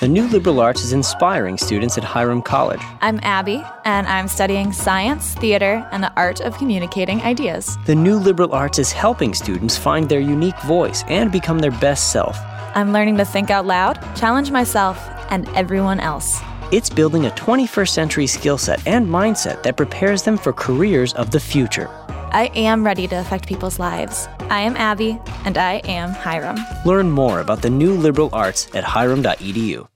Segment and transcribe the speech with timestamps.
[0.00, 2.78] The new liberal arts is inspiring students at Hiram College.
[3.00, 7.76] I'm Abby, and I'm studying science, theater, and the art of communicating ideas.
[7.84, 12.12] The new liberal arts is helping students find their unique voice and become their best
[12.12, 12.38] self.
[12.76, 16.38] I'm learning to think out loud, challenge myself, and everyone else.
[16.70, 21.32] It's building a 21st century skill set and mindset that prepares them for careers of
[21.32, 21.90] the future.
[22.30, 24.28] I am ready to affect people's lives.
[24.50, 26.58] I am Abby, and I am Hiram.
[26.84, 29.88] Learn more about the new liberal arts at hiram.edu.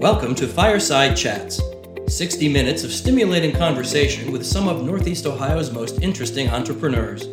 [0.00, 1.60] Welcome to Fireside Chats
[2.06, 7.26] 60 minutes of stimulating conversation with some of Northeast Ohio's most interesting entrepreneurs.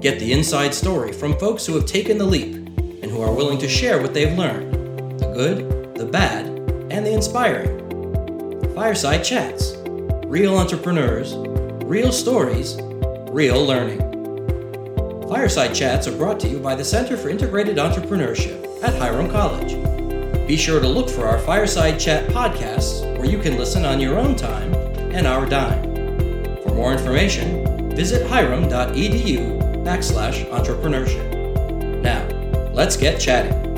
[0.00, 3.58] Get the inside story from folks who have taken the leap and who are willing
[3.58, 6.46] to share what they've learned the good, the bad,
[6.92, 7.79] and the inspiring.
[8.80, 9.76] Fireside Chats
[10.24, 11.34] real entrepreneurs,
[11.84, 12.78] real stories,
[13.28, 14.00] real learning.
[15.28, 19.76] Fireside Chats are brought to you by the Center for Integrated Entrepreneurship at Hiram College.
[20.48, 24.18] Be sure to look for our Fireside Chat podcasts where you can listen on your
[24.18, 24.72] own time
[25.12, 25.82] and our dime.
[26.62, 32.00] For more information, visit hiram.edu backslash entrepreneurship.
[32.00, 32.26] Now,
[32.72, 33.69] let's get chatting.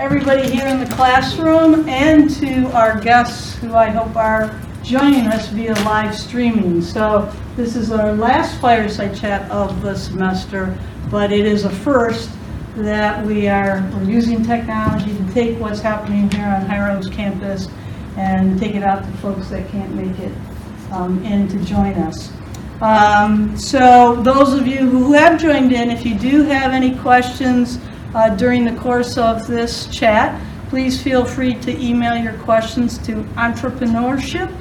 [0.00, 5.48] Everybody here in the classroom and to our guests who I hope are joining us
[5.48, 6.80] via live streaming.
[6.80, 10.74] So this is our last fireside chat of the semester,
[11.10, 12.30] but it is a first
[12.76, 17.68] that we are we're using technology to take what's happening here on Hiram's campus
[18.16, 20.32] and take it out to folks that can't make it
[20.92, 22.32] um, in to join us.
[22.80, 27.78] Um, so those of you who have joined in, if you do have any questions
[28.14, 33.24] uh, during the course of this chat, please feel free to email your questions to
[33.34, 34.54] entrepreneurship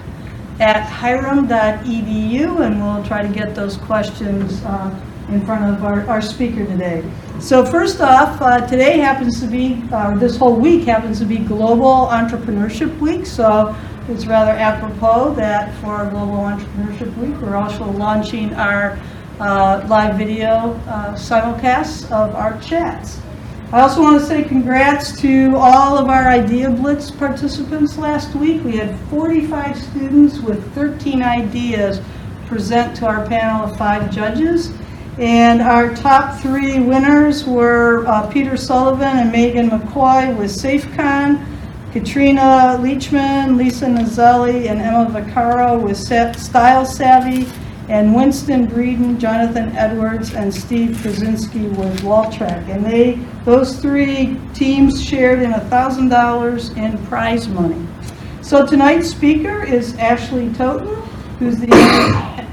[0.59, 6.21] at hiram.edu and we'll try to get those questions uh, in front of our, our
[6.21, 7.03] speaker today.
[7.39, 11.37] So first off, uh, today happens to be, uh, this whole week happens to be
[11.37, 13.75] Global Entrepreneurship Week, so
[14.09, 18.99] it's rather apropos that for Global Entrepreneurship Week, we're also launching our
[19.39, 23.21] uh, live video uh, simulcasts of our chats.
[23.71, 28.63] I also want to say congrats to all of our Idea Blitz participants last week.
[28.63, 32.01] We had 45 students with 13 ideas
[32.47, 34.71] present to our panel of five judges.
[35.19, 41.45] And our top three winners were uh, Peter Sullivan and Megan McCoy with SafeCon,
[41.91, 47.45] Katrina Leachman, Lisa Nazelli, and Emma Vaccaro with Style Savvy,
[47.89, 52.69] and Winston Breeden, Jonathan Edwards, and Steve Krasinski with Waltrack.
[52.69, 57.87] And they, those three teams shared in $1,000 in prize money.
[58.43, 61.03] So tonight's speaker is Ashley Toten,
[61.39, 61.73] who's the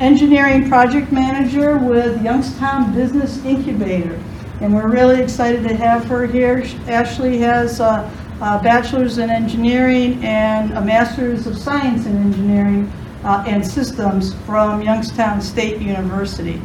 [0.00, 4.18] engineering project manager with Youngstown Business Incubator.
[4.62, 6.64] And we're really excited to have her here.
[6.88, 8.10] Ashley has a,
[8.40, 12.90] a bachelor's in engineering and a master's of science in engineering
[13.26, 16.62] uh, and systems from Youngstown State University.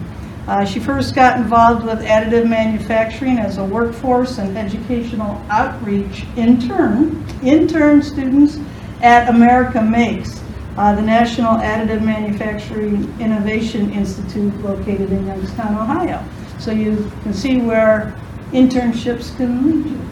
[0.48, 7.26] Uh, she first got involved with additive manufacturing as a workforce and educational outreach intern,
[7.44, 8.60] intern students
[9.02, 10.40] at America Makes,
[10.78, 16.24] uh, the National Additive Manufacturing Innovation Institute located in Youngstown, Ohio.
[16.60, 18.16] So you can see where
[18.52, 20.11] internships can lead you.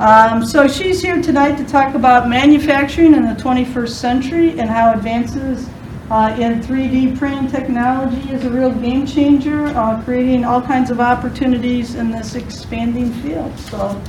[0.00, 4.92] Um, so she's here tonight to talk about manufacturing in the 21st century and how
[4.92, 5.68] advances
[6.10, 11.00] uh, in 3D printing technology is a real game changer, uh, creating all kinds of
[11.00, 13.58] opportunities in this expanding field.
[13.58, 14.00] So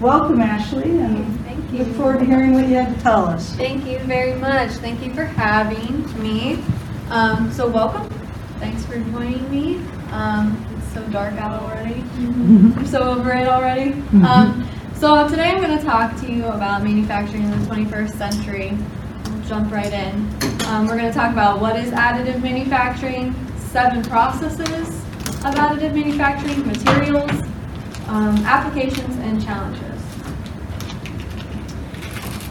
[0.00, 1.84] welcome, Ashley, and Thank you.
[1.84, 3.52] look forward to hearing what you have to tell us.
[3.54, 4.70] Thank you very much.
[4.70, 6.58] Thank you for having me.
[7.10, 8.08] Um, so welcome.
[8.60, 9.76] Thanks for joining me.
[10.10, 12.00] Um, it's so dark out already.
[12.16, 13.92] I'm so over it already.
[14.24, 14.66] Um,
[15.04, 18.78] so today I'm going to talk to you about manufacturing in the 21st century.
[19.26, 20.14] We'll jump right in.
[20.64, 24.88] Um, we're going to talk about what is additive manufacturing, seven processes
[25.44, 27.30] of additive manufacturing, materials,
[28.08, 30.00] um, applications, and challenges.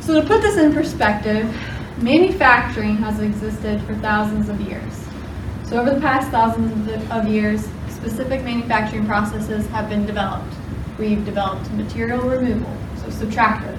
[0.05, 1.51] So to put this in perspective,
[2.03, 4.93] manufacturing has existed for thousands of years.
[5.63, 10.53] So over the past thousands of- of years, specific manufacturing processes have been developed.
[10.97, 13.77] We've developed material removal, so subtractive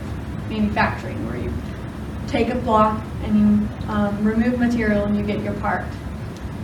[0.49, 1.53] manufacturing, where you
[2.27, 5.85] take a block and you um, remove material and you get your part.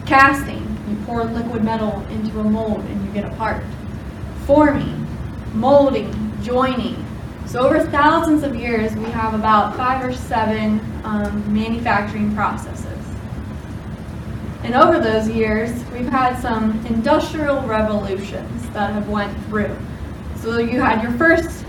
[0.07, 3.63] Casting, you pour liquid metal into a mold and you get a part.
[4.45, 5.07] Forming,
[5.55, 7.07] molding, joining.
[7.47, 12.87] So over thousands of years, we have about five or seven um, manufacturing processes.
[14.63, 19.77] And over those years, we've had some industrial revolutions that have went through.
[20.43, 21.67] So you had your first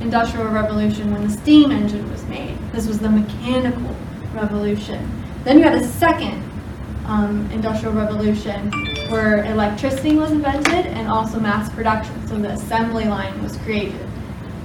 [0.00, 2.56] industrial revolution when the steam engine was made.
[2.72, 3.94] This was the mechanical
[4.32, 5.22] revolution.
[5.44, 6.42] Then you had a second
[7.04, 8.70] um, industrial revolution
[9.10, 12.26] where electricity was invented and also mass production.
[12.26, 14.08] So the assembly line was created.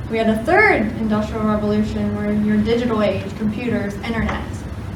[0.10, 4.48] We had a third industrial revolution where your digital age, computers, internet.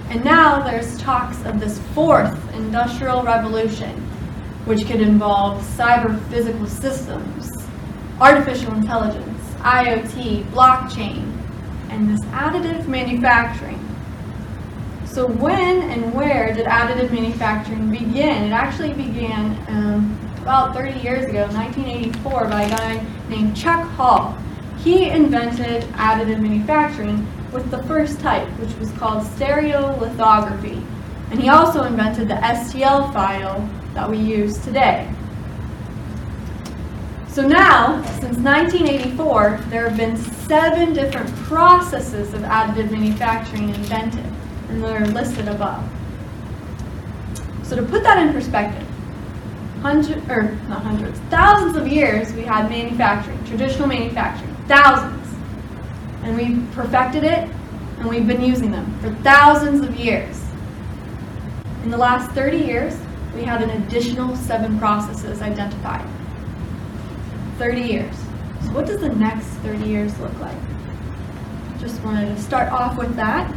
[0.10, 3.92] And now there's talks of this fourth industrial revolution,
[4.64, 7.53] which could involve cyber physical systems,
[8.24, 11.30] artificial intelligence, IoT, blockchain,
[11.90, 13.78] and this additive manufacturing.
[15.06, 18.44] So when and where did additive manufacturing begin?
[18.44, 24.38] It actually began um, about 30 years ago, 1984, by a guy named Chuck Hull.
[24.78, 30.82] He invented additive manufacturing with the first type, which was called stereolithography.
[31.30, 35.14] And he also invented the STL file that we use today.
[37.34, 44.24] So now, since 1984, there have been seven different processes of additive manufacturing invented,
[44.70, 45.84] and they're listed above.
[47.64, 48.88] So to put that in perspective,
[49.82, 55.28] hundred or not hundreds, thousands of years we had manufacturing, traditional manufacturing thousands.
[56.22, 57.50] And we perfected it,
[57.98, 60.40] and we've been using them for thousands of years.
[61.82, 62.96] In the last 30 years,
[63.34, 66.08] we had an additional seven processes identified.
[67.64, 68.16] 30 years.
[68.64, 70.58] So what does the next 30 years look like?
[71.80, 73.56] Just wanted to start off with that.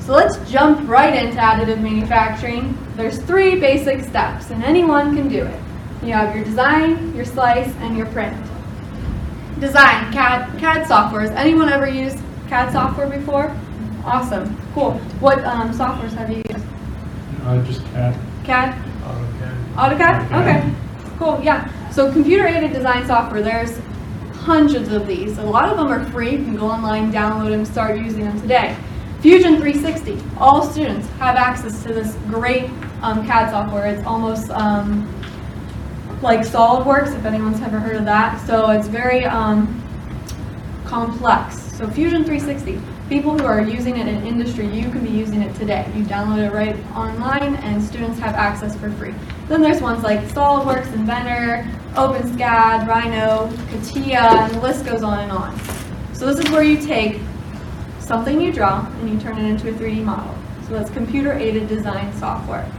[0.00, 2.76] So let's jump right into additive manufacturing.
[2.96, 5.60] There's three basic steps, and anyone can do it.
[6.02, 8.36] You have your design, your slice, and your print
[9.60, 11.20] design CAD CAD software.
[11.20, 13.54] Has anyone ever used CAD software before?
[14.04, 14.94] Awesome, cool.
[15.20, 16.66] What um, softwares have you used?
[17.44, 18.16] Uh, just CAD.
[18.42, 18.74] CAD.
[19.04, 19.74] AutoCAD.
[19.74, 20.28] AutoCAD.
[20.28, 20.40] AutoCAD.
[20.40, 20.74] Okay,
[21.18, 21.40] cool.
[21.44, 21.70] Yeah.
[21.90, 23.42] So computer-aided design software.
[23.42, 23.78] There's
[24.32, 25.38] hundreds of these.
[25.38, 26.32] A lot of them are free.
[26.32, 28.76] You can go online, download them, start using them today.
[29.20, 30.18] Fusion 360.
[30.38, 32.70] All students have access to this great
[33.02, 33.86] um, CAD software.
[33.86, 35.06] It's almost um,
[36.22, 38.44] like SolidWorks, if anyone's ever heard of that.
[38.46, 39.82] So it's very um,
[40.84, 41.60] complex.
[41.76, 42.80] So Fusion 360,
[43.10, 45.84] people who are using it in industry, you can be using it today.
[45.96, 49.12] You download it right online and students have access for free.
[49.48, 55.32] Then there's ones like SolidWorks, Inventor, OpenSCAD, Rhino, CATIA, and the list goes on and
[55.32, 55.58] on.
[56.14, 57.20] So this is where you take
[57.98, 60.32] something you draw and you turn it into a 3D model.
[60.68, 62.70] So that's computer-aided design software.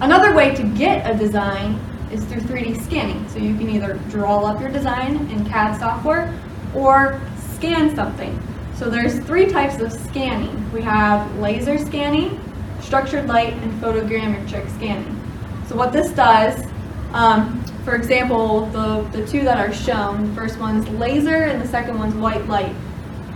[0.00, 1.78] Another way to get a design
[2.10, 3.28] is through 3D scanning.
[3.28, 6.34] So you can either draw up your design in CAD software
[6.74, 7.20] or
[7.52, 8.42] scan something.
[8.78, 10.72] So there's three types of scanning.
[10.72, 12.40] We have laser scanning,
[12.80, 15.20] structured light, and photogrammetric scanning.
[15.66, 16.64] So what this does,
[17.12, 21.66] um, for example, the, the two that are shown, the first one's laser and the
[21.66, 22.72] second one's white light.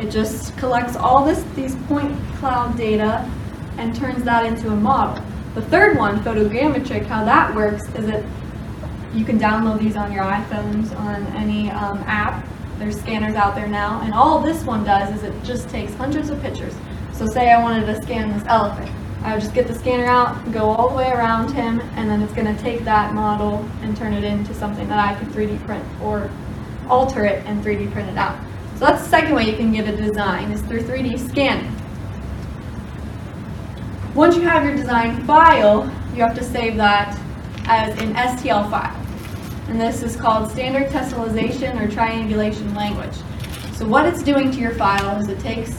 [0.01, 3.29] It just collects all this these point cloud data
[3.79, 5.25] and turns that into a model.
[5.57, 8.25] The third one, photogrammetric, how that works is that
[9.13, 12.47] you can download these on your iPhones, on any um, app.
[12.83, 16.31] There's scanners out there now, and all this one does is it just takes hundreds
[16.31, 16.75] of pictures.
[17.13, 18.91] So say I wanted to scan this elephant.
[19.23, 22.21] I would just get the scanner out, go all the way around him, and then
[22.23, 25.65] it's going to take that model and turn it into something that I can 3D
[25.65, 26.29] print or
[26.89, 28.37] alter it and 3D print it out.
[28.75, 31.73] So that's the second way you can get a design is through 3D scanning.
[34.17, 35.85] Once you have your design file,
[36.17, 37.17] you have to save that
[37.67, 39.02] as an STL file.
[39.69, 43.15] And this is called standard tessellation or triangulation language.
[43.75, 45.73] So what it's doing to your file is it takes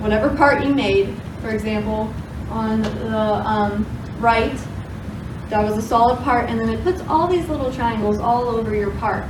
[0.00, 2.12] whatever part you made, for example,
[2.50, 3.86] on the um,
[4.18, 4.56] right,
[5.48, 8.74] that was a solid part, and then it puts all these little triangles all over
[8.74, 9.24] your part.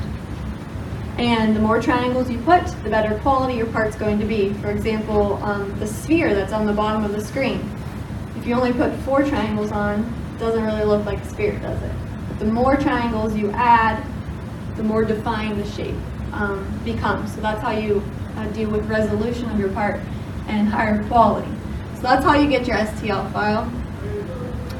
[1.18, 4.52] And the more triangles you put, the better quality your part's going to be.
[4.54, 7.70] For example, um, the sphere that's on the bottom of the screen.
[8.36, 10.00] If you only put four triangles on,
[10.34, 11.95] it doesn't really look like a sphere, does it?
[12.38, 14.04] The more triangles you add,
[14.76, 15.94] the more defined the shape
[16.32, 17.34] um, becomes.
[17.34, 18.02] So that's how you
[18.36, 20.00] uh, deal with resolution of your part
[20.48, 21.50] and higher quality.
[21.96, 23.70] So that's how you get your STL file.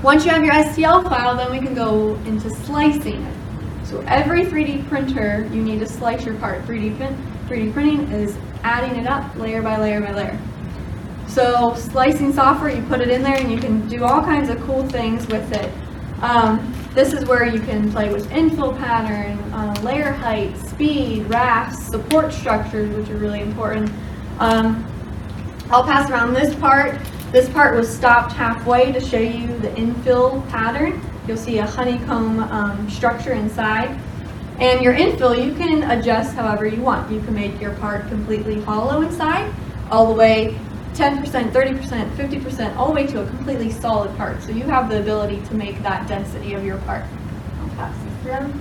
[0.03, 3.37] Once you have your STL file, then we can go into slicing it.
[3.85, 6.63] So every 3D printer, you need to slice your part.
[6.65, 7.17] 3D, print,
[7.49, 10.39] 3D printing is adding it up layer by layer by layer.
[11.29, 14.61] So slicing software, you put it in there and you can do all kinds of
[14.63, 15.73] cool things with it.
[16.23, 21.85] Um, this is where you can play with infill pattern, uh, layer height, speed, rafts,
[21.85, 23.93] support structures, which are really important.
[24.39, 24.83] Um,
[25.71, 26.99] I'll pass around this part.
[27.33, 30.99] This part was stopped halfway to show you the infill pattern.
[31.29, 34.01] You'll see a honeycomb um, structure inside.
[34.59, 37.13] And your infill, you can adjust however you want.
[37.13, 39.53] You can make your part completely hollow inside,
[39.91, 40.59] all the way
[40.97, 44.43] 10%, 30%, 50%, all the way to a completely solid part.
[44.43, 47.05] So you have the ability to make that density of your part.
[47.61, 48.53] I'll pass this.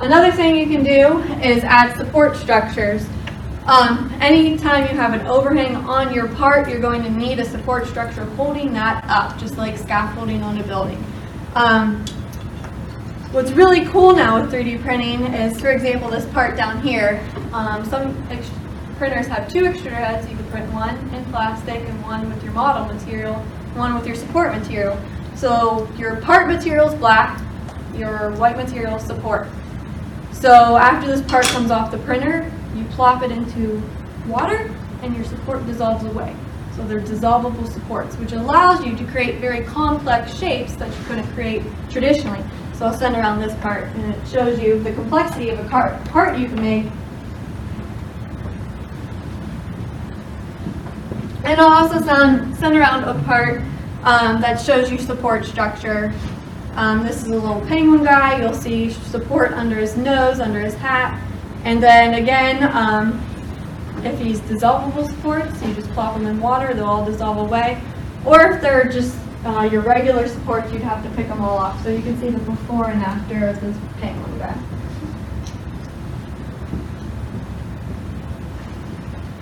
[0.00, 3.04] Another thing you can do is add support structures.
[3.66, 7.88] Um, anytime you have an overhang on your part, you're going to need a support
[7.88, 11.04] structure holding that up, just like scaffolding on a building.
[11.56, 12.04] Um,
[13.32, 17.22] what's really cool now with 3D printing is, for example, this part down here.
[17.52, 18.14] Um, some
[18.96, 20.28] printers have two extruder heads.
[20.28, 23.34] You can print one in plastic and one with your model material,
[23.74, 24.98] one with your support material.
[25.34, 27.40] So your part material is black,
[27.94, 29.46] your white material is support.
[30.32, 33.82] So after this part comes off the printer, you plop it into
[34.26, 36.34] water and your support dissolves away.
[36.76, 41.26] So they're dissolvable supports, which allows you to create very complex shapes that you couldn't
[41.34, 42.42] create traditionally.
[42.78, 46.00] So I'll send around this part and it shows you the complexity of a car-
[46.10, 46.86] part you can make.
[51.44, 53.62] And I'll also send, send around a part
[54.04, 56.14] um, that shows you support structure
[56.78, 58.40] um, this is a little penguin guy.
[58.40, 61.20] You'll see support under his nose, under his hat.
[61.64, 63.20] And then again, um,
[64.04, 67.82] if he's dissolvable supports, you just plop them in water, they'll all dissolve away.
[68.24, 71.82] Or if they're just uh, your regular supports, you'd have to pick them all off.
[71.82, 74.56] So you can see the before and after of this penguin guy.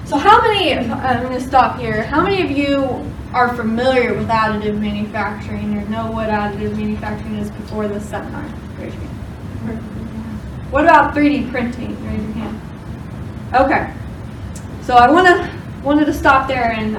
[0.07, 4.29] So how many, I'm going to stop here, how many of you are familiar with
[4.29, 8.45] additive manufacturing or know what additive manufacturing is before this seminar?
[8.79, 9.81] Raise your hand.
[10.71, 11.91] What about 3D printing?
[12.07, 12.61] Raise your hand.
[13.55, 13.93] Okay.
[14.83, 16.97] So I want to wanted to stop there and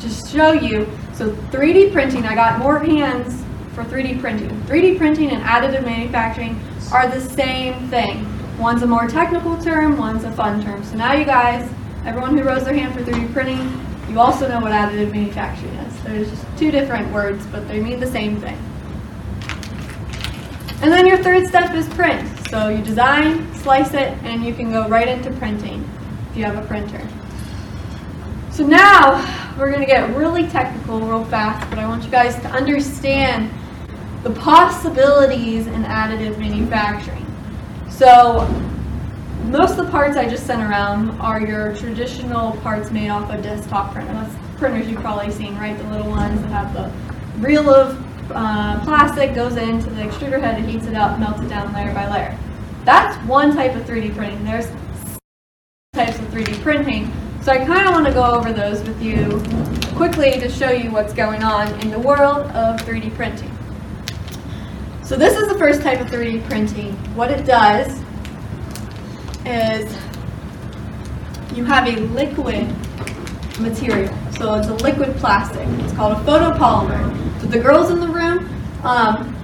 [0.00, 0.86] just show you.
[1.16, 3.42] So 3D printing, I got more hands
[3.74, 4.50] for 3D printing.
[4.62, 6.60] 3D printing and additive manufacturing
[6.92, 8.26] are the same thing.
[8.58, 10.84] One's a more technical term, one's a fun term.
[10.84, 11.66] So now you guys,
[12.04, 13.80] everyone who rose their hand for 3D printing,
[14.10, 16.02] you also know what additive manufacturing is.
[16.02, 18.58] There's just two different words, but they mean the same thing.
[20.82, 22.28] And then your third step is print.
[22.50, 25.88] So you design, slice it, and you can go right into printing
[26.30, 27.00] if you have a printer.
[28.50, 32.34] So now we're going to get really technical real fast, but I want you guys
[32.42, 33.50] to understand
[34.22, 37.24] the possibilities in additive manufacturing.
[37.88, 38.46] So
[39.44, 43.42] most of the parts I just sent around are your traditional parts made off of
[43.42, 44.12] desktop printer.
[44.12, 45.76] That's printers you've probably seen, right?
[45.76, 46.92] The little ones that have the
[47.40, 51.48] reel of uh, plastic goes into the extruder head, it heats it up, melts it
[51.48, 52.36] down layer by layer.
[52.84, 54.44] That's one type of 3D printing.
[54.44, 54.66] There's
[55.94, 57.12] types of 3D printing.
[57.46, 59.40] So I kind of want to go over those with you
[59.94, 63.56] quickly to show you what's going on in the world of 3D printing.
[65.04, 66.94] So this is the first type of 3D printing.
[67.14, 68.02] What it does
[69.46, 69.96] is
[71.56, 72.66] you have a liquid
[73.60, 74.12] material.
[74.32, 75.68] So it's a liquid plastic.
[75.84, 77.40] It's called a photopolymer.
[77.40, 78.50] So the girls in the room,
[78.82, 79.36] um,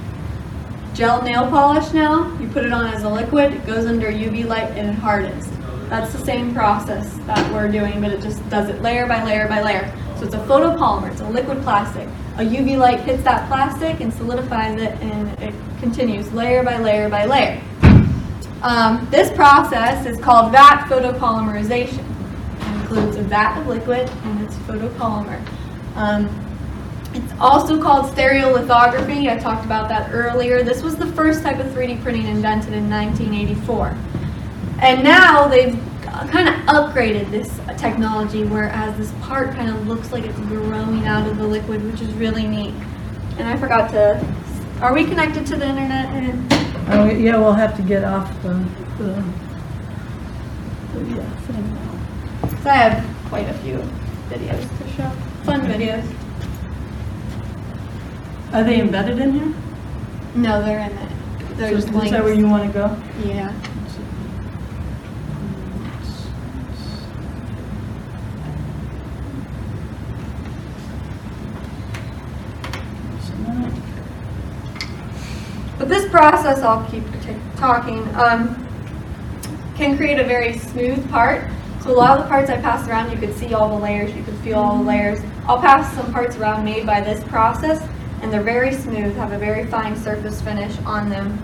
[0.93, 4.45] gel nail polish now, you put it on as a liquid, it goes under UV
[4.45, 5.52] light and it hardens.
[5.93, 9.47] That's the same process that we're doing, but it just does it layer by layer
[9.47, 9.95] by layer.
[10.17, 12.09] So it's a photopolymer, it's a liquid plastic.
[12.37, 17.11] A UV light hits that plastic and solidifies it and it continues layer by layer
[17.11, 17.61] by layer.
[18.63, 21.99] Um, this process is called vat photopolymerization.
[21.99, 25.47] It includes a vat of liquid and it's photopolymer.
[25.95, 26.25] Um,
[27.13, 29.31] it's also called stereolithography.
[29.31, 30.63] I talked about that earlier.
[30.63, 33.95] This was the first type of 3D printing invented in 1984.
[34.83, 35.79] And now they've
[36.31, 41.29] kind of upgraded this technology, whereas this part kind of looks like it's growing out
[41.29, 42.75] of the liquid, which is really neat.
[43.39, 44.25] And I forgot to,
[44.81, 46.09] are we connected to the internet?
[46.89, 48.55] Oh, yeah, we'll have to get off the,
[48.99, 49.25] the,
[51.07, 51.41] yeah.
[52.63, 53.77] So I have quite a few
[54.29, 55.09] videos to show,
[55.45, 56.05] fun videos.
[58.53, 59.55] Are they embedded in here?
[60.35, 61.09] No, they're in it.
[61.57, 62.11] They're So just Is links.
[62.11, 63.03] that where you want to go?
[63.25, 63.55] Yeah.
[75.79, 77.03] But this process, I'll keep
[77.57, 78.55] talking, um,
[79.75, 81.51] can create a very smooth part.
[81.83, 84.15] So a lot of the parts I passed around, you could see all the layers,
[84.15, 85.19] you could feel all the layers.
[85.49, 87.83] I'll pass some parts around made by this process,
[88.21, 91.43] and they're very smooth, have a very fine surface finish on them.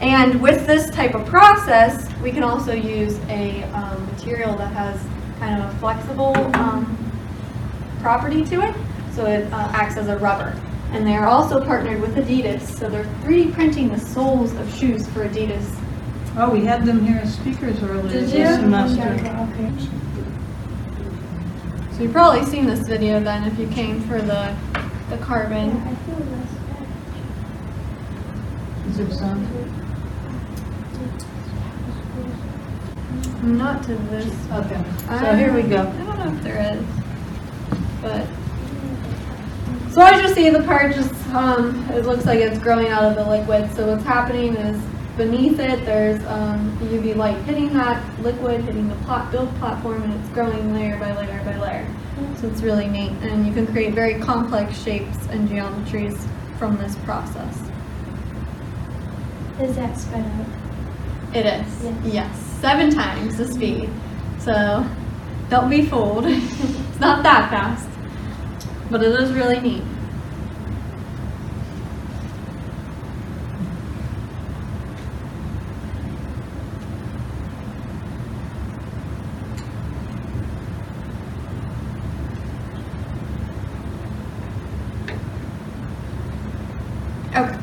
[0.00, 5.00] And with this type of process, we can also use a um, material that has
[5.40, 6.84] kind of a flexible um,
[8.00, 8.74] property to it,
[9.12, 10.54] so it uh, acts as a rubber.
[10.94, 15.08] And they are also partnered with Adidas, so they're 3D printing the soles of shoes
[15.08, 15.68] for Adidas.
[16.36, 18.46] Oh, we had them here as speakers earlier Did this you?
[18.46, 19.18] semester.
[21.92, 24.54] So you've probably seen this video then if you came for the,
[25.10, 25.70] the carbon.
[28.92, 29.42] Zips on.
[33.42, 34.32] Not to this.
[34.52, 35.80] Okay, so here we go.
[35.88, 36.84] I don't know if there is,
[38.00, 38.26] but.
[39.94, 43.14] So as you see, the part just, um, it looks like it's growing out of
[43.14, 43.72] the liquid.
[43.76, 44.82] So what's happening is
[45.16, 50.12] beneath it, there's, um, UV light hitting that liquid, hitting the plot, build platform, and
[50.12, 51.86] it's growing layer by layer by layer.
[52.40, 56.18] So it's really neat, and you can create very complex shapes and geometries
[56.58, 57.56] from this process.
[59.60, 61.36] Is that sped up?
[61.36, 61.84] It is.
[61.84, 61.94] Yes.
[62.04, 63.88] Yes, seven times the speed.
[64.40, 64.84] So
[65.50, 66.24] don't be fooled.
[66.26, 67.88] it's not that fast,
[68.90, 69.82] but it is really neat.
[87.34, 87.58] Okay.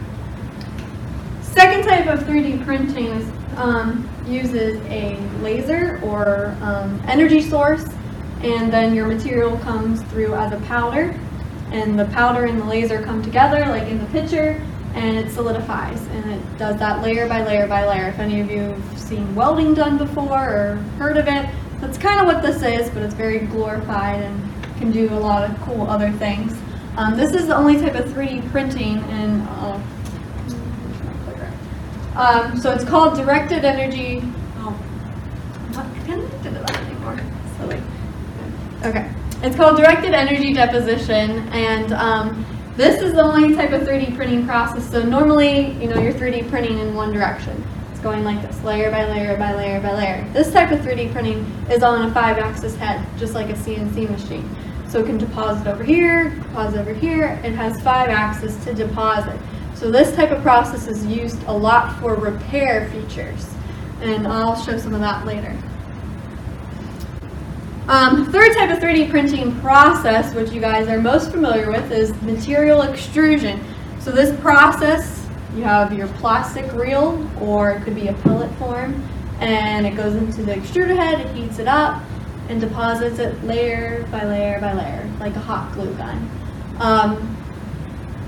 [1.41, 7.85] Second type of 3D printing is, um, uses a laser or um, energy source,
[8.43, 11.17] and then your material comes through as a powder,
[11.71, 14.62] and the powder and the laser come together, like in the picture,
[14.93, 18.10] and it solidifies, and it does that layer by layer by layer.
[18.10, 22.19] If any of you have seen welding done before or heard of it, that's kind
[22.19, 25.83] of what this is, but it's very glorified and can do a lot of cool
[25.89, 26.57] other things.
[26.98, 29.81] Um, this is the only type of 3D printing, and uh,
[32.15, 34.21] um, so it's called directed energy.
[34.57, 34.77] Oh,
[35.55, 37.19] I'm not connected to that anymore.
[37.57, 37.81] Silly.
[38.83, 39.07] Okay.
[39.43, 42.45] It's called directed energy deposition, and um,
[42.75, 44.89] this is the only type of 3D printing process.
[44.89, 47.63] So normally, you know, you're 3D printing in one direction.
[47.91, 50.27] It's going like this, layer by layer by layer by layer.
[50.33, 51.39] This type of 3D printing
[51.70, 54.50] is on a five-axis head, just like a CNC machine.
[54.89, 57.39] So it can deposit over here, deposit over here.
[57.44, 59.39] It has five axes to deposit.
[59.75, 63.48] So this type of process is used a lot for repair features.
[64.01, 65.55] And I'll show some of that later.
[67.91, 72.13] Um, third type of 3D printing process, which you guys are most familiar with, is
[72.21, 73.61] material extrusion.
[73.99, 75.27] So this process,
[75.57, 79.05] you have your plastic reel, or it could be a pellet form,
[79.41, 82.01] and it goes into the extruder head, it heats it up,
[82.47, 86.31] and deposits it layer by layer by layer, like a hot glue gun.
[86.79, 87.37] Um,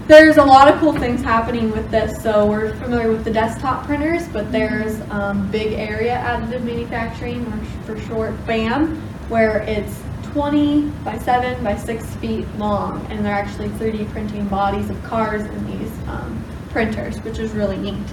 [0.08, 2.22] there's a lot of cool things happening with this.
[2.22, 7.66] So we're familiar with the desktop printers, but there's um, big area additive manufacturing, or
[7.86, 9.02] for short BAM,
[9.34, 14.92] where it's 20 by 7 by 6 feet long, and they're actually 3D printing bodies
[14.92, 18.06] of cars in these um, printers, which is really neat.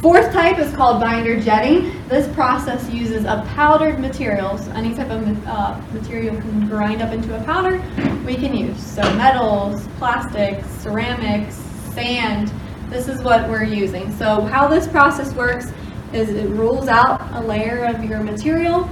[0.00, 1.92] Fourth type is called binder jetting.
[2.08, 7.12] This process uses a powdered material, so any type of uh, material can grind up
[7.12, 7.80] into a powder
[8.26, 8.84] we can use.
[8.84, 11.54] So metals, plastics, ceramics,
[11.94, 12.52] sand,
[12.88, 14.12] this is what we're using.
[14.16, 15.72] So how this process works
[16.12, 18.88] is it rolls out a layer of your material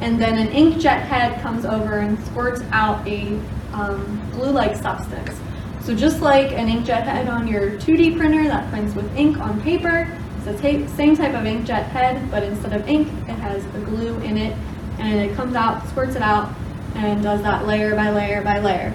[0.00, 3.38] and then an inkjet head comes over and squirts out a
[3.72, 5.38] um, glue-like substance.
[5.82, 9.60] So just like an inkjet head on your 2D printer that prints with ink on
[9.62, 13.80] paper, it's the same type of inkjet head, but instead of ink, it has a
[13.80, 14.56] glue in it,
[14.98, 16.54] and it comes out, squirts it out,
[16.94, 18.94] and does that layer by layer by layer.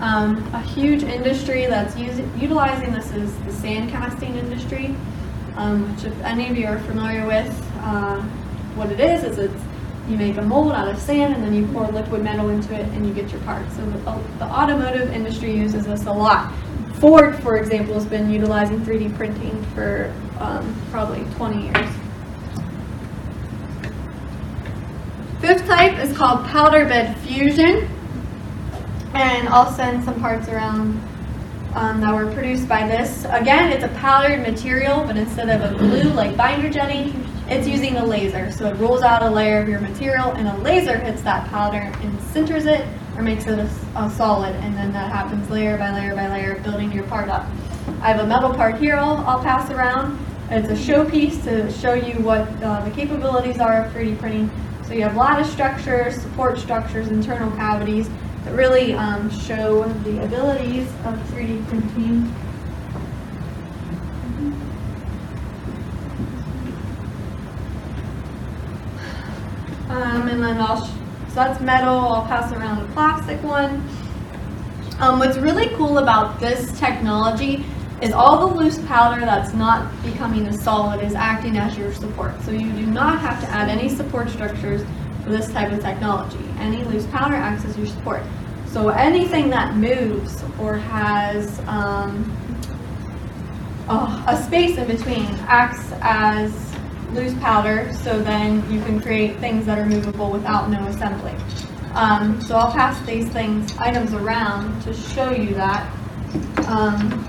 [0.00, 4.96] Um, a huge industry that's utilizing this is the sand casting industry,
[5.56, 8.20] um, which if any of you are familiar with, uh,
[8.74, 9.62] what it is, is it's
[10.08, 12.86] you make a mold out of sand and then you pour liquid metal into it
[12.88, 13.76] and you get your parts.
[13.76, 13.98] So the,
[14.38, 16.52] the automotive industry uses this a lot.
[16.94, 21.90] Ford, for example, has been utilizing 3D printing for um, probably 20 years.
[25.40, 27.88] Fifth type is called powder bed fusion.
[29.14, 31.00] And I'll send some parts around
[31.74, 33.24] um, that were produced by this.
[33.24, 37.96] Again, it's a powdered material, but instead of a glue like binder jetting, it's using
[37.96, 38.50] a laser.
[38.52, 41.92] So it rolls out a layer of your material and a laser hits that powder
[42.00, 44.54] and sinters it or makes it a, a solid.
[44.56, 47.46] And then that happens layer by layer by layer, building your part up.
[48.00, 50.18] I have a metal part here I'll, I'll pass around.
[50.50, 54.50] It's a showpiece to show you what uh, the capabilities are of 3D printing.
[54.86, 58.10] So you have lattice structures, support structures, internal cavities,
[58.44, 62.34] that really um, show the abilities of 3D printing.
[69.88, 73.86] Um, and then I'll, so that's metal, I'll pass around the plastic one.
[75.00, 77.64] Um, what's really cool about this technology
[78.00, 82.40] is all the loose powder that's not becoming a solid is acting as your support.
[82.42, 84.82] So you do not have to add any support structures
[85.22, 86.38] for this type of technology.
[86.58, 88.22] Any loose powder acts as your support.
[88.66, 92.36] So anything that moves or has um,
[93.88, 96.52] oh, a space in between acts as
[97.12, 101.34] loose powder, so then you can create things that are movable without no assembly.
[101.94, 105.92] Um, so I'll pass these things, items around to show you that.
[106.66, 107.28] Um,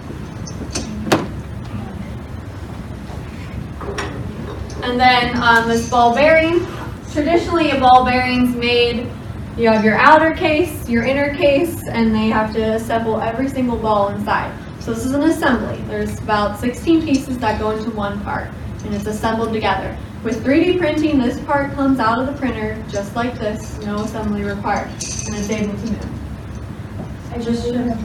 [4.84, 6.66] and then um, this ball bearing.
[7.14, 9.08] Traditionally, a ball bearing's made.
[9.56, 13.78] You have your outer case, your inner case, and they have to assemble every single
[13.78, 14.52] ball inside.
[14.80, 15.80] So this is an assembly.
[15.88, 18.50] There's about 16 pieces that go into one part,
[18.84, 19.96] and it's assembled together.
[20.24, 24.44] With 3D printing, this part comes out of the printer just like this, no assembly
[24.44, 27.30] required, and it's able to move.
[27.32, 28.02] I just should have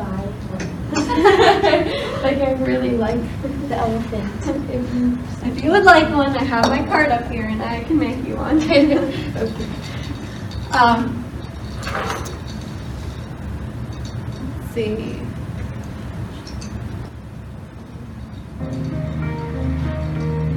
[2.22, 3.20] like I really like
[3.68, 4.30] the elephant.
[4.70, 7.84] If you- If you would like one, I have my card up here and I
[7.84, 8.58] can make you one.
[10.72, 11.24] um,
[14.60, 15.20] let's see.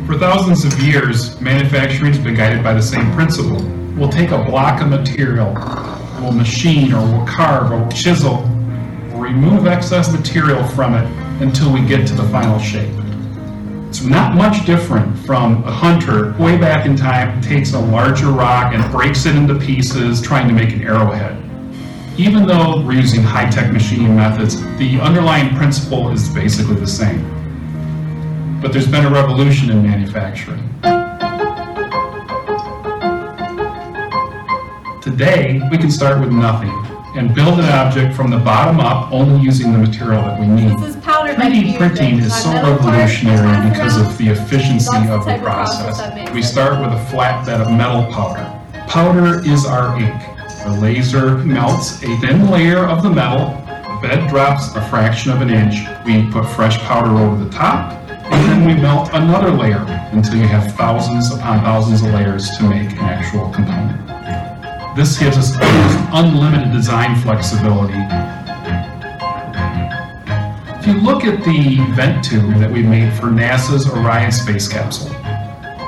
[0.07, 3.61] For thousands of years, manufacturing has been guided by the same principle.
[3.95, 5.53] We'll take a block of material,
[6.21, 8.43] we'll machine or we'll carve or we'll chisel,
[9.31, 11.05] remove excess material from it
[11.41, 12.93] until we get to the final shape.
[13.87, 18.73] It's not much different from a hunter way back in time takes a larger rock
[18.73, 21.37] and breaks it into pieces trying to make an arrowhead.
[22.19, 27.21] Even though we're using high-tech machining methods, the underlying principle is basically the same.
[28.61, 30.67] But there's been a revolution in manufacturing.
[35.01, 36.80] Today, we can start with nothing
[37.15, 40.77] and build an object from the bottom up only using the material that we need.
[40.79, 45.39] This is powder 3D printing is so revolutionary because of the efficiency of the type
[45.39, 46.43] of process that makes We it.
[46.43, 48.45] start with a flat bed of metal powder.
[48.87, 50.21] Powder is our ink.
[50.63, 53.47] The laser melts a thin layer of the metal,
[54.01, 55.75] the bed drops a fraction of an inch.
[56.05, 60.47] We put fresh powder over the top, and then we melt another layer until you
[60.47, 63.99] have thousands upon thousands of layers to make an actual component.
[64.95, 65.51] This gives us
[66.13, 68.01] unlimited design flexibility
[70.81, 75.15] if you look at the vent tube that we made for NASA's Orion space capsule,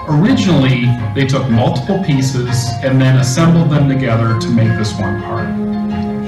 [0.08, 0.86] originally
[1.16, 5.50] they took multiple pieces and then assembled them together to make this one part.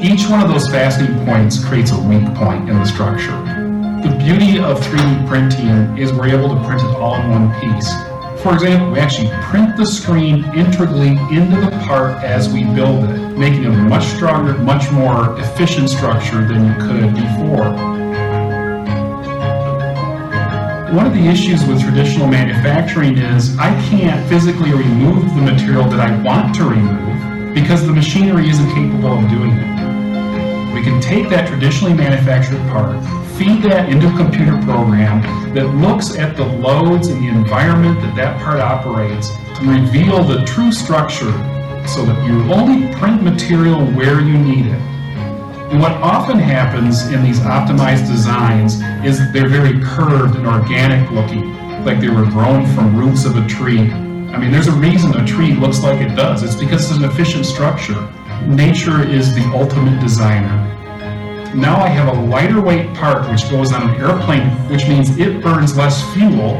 [0.04, 3.38] Each one of those fastening points creates a weak point in the structure.
[4.02, 7.94] The beauty of 3D printing is we're able to print it all in one piece.
[8.46, 13.18] For example, we actually print the screen integrally into the part as we build it,
[13.36, 17.74] making a much stronger, much more efficient structure than you could before.
[20.94, 26.00] One of the issues with traditional manufacturing is I can't physically remove the material that
[26.00, 30.76] I want to remove because the machinery isn't capable of doing it.
[30.76, 32.96] We can take that traditionally manufactured part,
[33.38, 35.22] feed that into a computer program
[35.54, 40.44] that looks at the loads and the environment that that part operates to reveal the
[40.46, 41.32] true structure
[41.86, 44.82] so that you only print material where you need it.
[45.72, 51.12] And what often happens in these optimized designs is that they're very curved and organic
[51.12, 53.92] looking, like they were grown from roots of a tree.
[53.92, 56.42] I mean, there's a reason a tree looks like it does.
[56.42, 58.10] It's because it's an efficient structure.
[58.48, 60.72] Nature is the ultimate designer.
[61.56, 65.42] Now I have a lighter weight part which goes on an airplane, which means it
[65.42, 66.58] burns less fuel,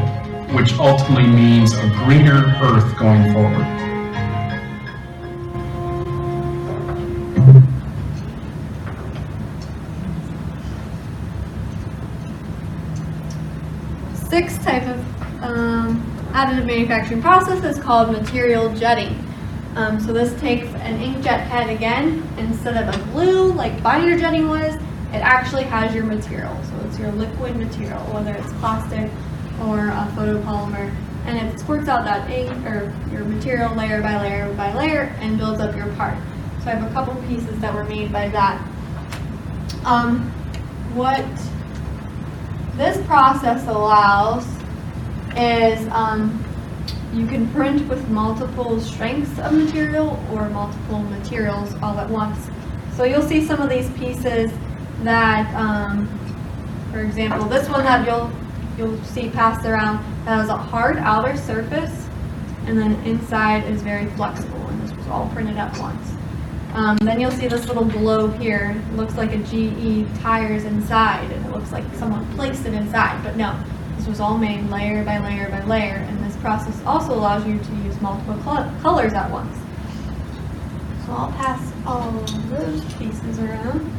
[0.56, 3.66] which ultimately means a greener earth going forward.
[14.30, 19.14] Sixth type of um, additive manufacturing process is called material jetting.
[19.74, 24.48] Um, so this takes an inkjet head again, instead of a glue like binder jetting
[24.48, 24.74] was,
[25.12, 26.56] it actually has your material.
[26.64, 29.10] So it's your liquid material, whether it's plastic
[29.62, 34.52] or a photopolymer, and it squirts out that ink or your material layer by layer
[34.54, 36.16] by layer and builds up your part.
[36.62, 38.60] So I have a couple pieces that were made by that.
[39.84, 40.30] Um,
[40.94, 41.24] what
[42.76, 44.44] this process allows
[45.36, 46.42] is um,
[47.12, 52.50] you can print with multiple strengths of material or multiple materials all at once.
[52.94, 54.52] So you'll see some of these pieces
[55.02, 56.08] that, um,
[56.92, 58.30] for example, this one that you'll,
[58.78, 62.08] you'll see passed around, that has a hard outer surface,
[62.66, 66.12] and then inside is very flexible, and this was all printed at once.
[66.74, 71.30] Um, then you'll see this little globe here, it looks like a GE tires inside,
[71.30, 73.58] and it looks like someone placed it inside, but no.
[73.96, 77.58] This was all made layer by layer by layer, and this process also allows you
[77.58, 79.56] to use multiple col- colors at once.
[81.06, 82.10] So I'll pass all
[82.50, 83.90] those pieces around.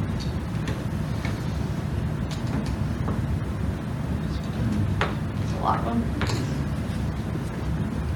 [5.40, 6.02] There's a lot of them.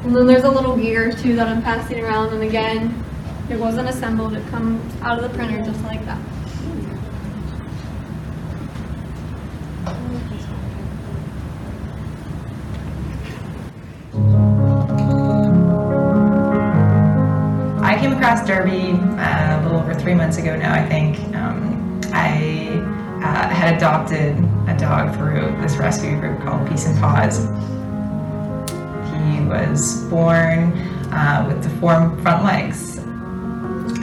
[0.04, 3.04] And then there's a little gear too that I'm passing around, and again,
[3.50, 6.18] it wasn't assembled, it comes out of the printer just like that.
[17.82, 21.18] I came across Derby uh, a little over three months ago now, I think.
[21.36, 22.61] Um, I
[23.32, 24.36] uh, had adopted
[24.68, 27.38] a dog through this rescue group called Peace and Paws.
[29.10, 30.72] He was born
[31.10, 32.98] uh, with deformed front legs.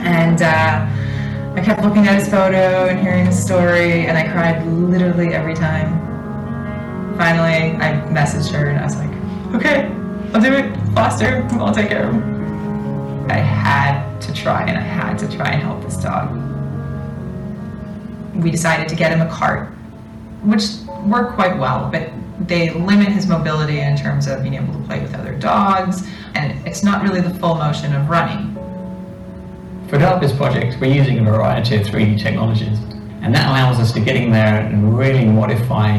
[0.02, 4.66] And uh, I kept looking at his photo and hearing his story, and I cried
[4.66, 5.98] literally every time.
[7.16, 9.94] Finally, I messaged her and I was like, okay,
[10.34, 10.76] I'll do it.
[10.94, 13.30] Foster, I'll take care of him.
[13.30, 16.49] I had to try and I had to try and help this dog.
[18.40, 19.68] We decided to get him a cart,
[20.42, 20.64] which
[21.04, 22.10] worked quite well, but
[22.48, 26.66] they limit his mobility in terms of being able to play with other dogs, and
[26.66, 28.54] it's not really the full motion of running.
[29.86, 32.78] For develop this project, we're using a variety of 3D technologies,
[33.20, 35.98] and that allows us to get in there and really modify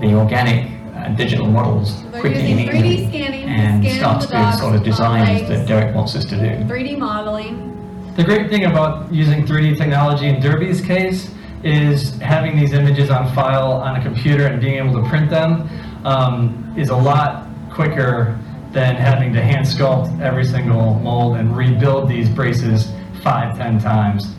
[0.00, 4.20] the organic uh, digital models They're quickly using and 3D easily, scanning and scan start
[4.20, 5.48] the to do the sort of designs legs.
[5.48, 6.64] that Derek wants us to do.
[6.72, 7.70] 3D modeling.
[8.16, 11.32] The great thing about using 3D technology in Derby's case
[11.64, 15.68] is having these images on file on a computer and being able to print them
[16.04, 18.38] um, is a lot quicker
[18.72, 22.90] than having to hand sculpt every single mold and rebuild these braces
[23.22, 24.34] five, ten times.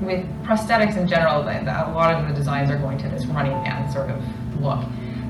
[0.00, 3.90] With prosthetics in general, a lot of the designs are going to this running man
[3.90, 4.84] sort of look.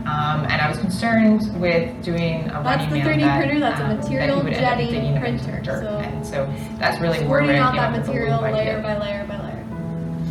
[0.06, 3.60] Um, and I was concerned with doing a That's running the man 3D that, printer,
[3.60, 6.44] that's a um, that he material would end jetting printer, so And so
[6.78, 9.38] that's really where Sorting I out that up with the material layer by layer by
[9.38, 9.64] layer.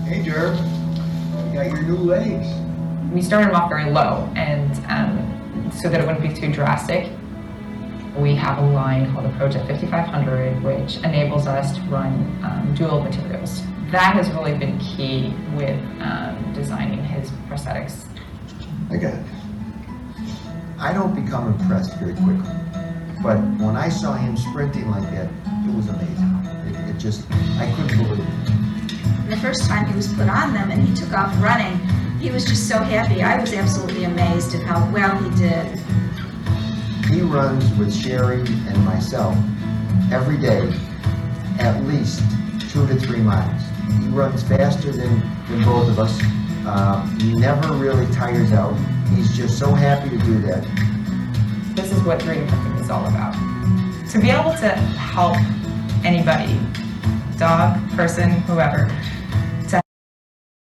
[0.06, 0.56] Hey, Derb,
[1.48, 2.48] you got your new legs.
[3.12, 7.12] we started them off very low and um, so that it wouldn't be too drastic
[8.18, 13.02] we have a line called the ProJet 5500 which enables us to run um, dual
[13.02, 18.06] materials that has really been key with um, designing his prosthetics
[18.92, 19.26] I got it.
[20.84, 22.52] I don't become impressed very quickly,
[23.24, 25.30] but when I saw him sprinting like that,
[25.66, 26.28] it was amazing.
[26.68, 27.26] It, it just,
[27.58, 29.30] I couldn't believe it.
[29.30, 31.80] The first time he was put on them and he took off running,
[32.20, 33.24] he was just so happy.
[33.24, 35.80] I was absolutely amazed at how well he did.
[37.06, 39.38] He runs with Sherry and myself
[40.12, 40.70] every day,
[41.60, 42.22] at least
[42.74, 43.62] two to three miles.
[44.02, 46.20] He runs faster than, than both of us.
[46.66, 48.76] Uh, he never really tires out.
[49.16, 50.64] He's just so happy to do that.
[51.76, 53.34] this is what 3d printing is all about
[54.10, 55.38] to be able to help
[56.06, 56.60] anybody
[57.38, 58.88] dog person whoever
[59.68, 59.84] to have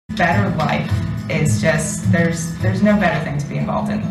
[0.09, 0.91] a better life
[1.29, 4.01] is just there's there's no better thing to be involved in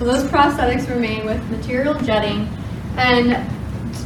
[0.00, 2.48] So those prosthetics were made with material jetting,
[2.96, 3.59] and it's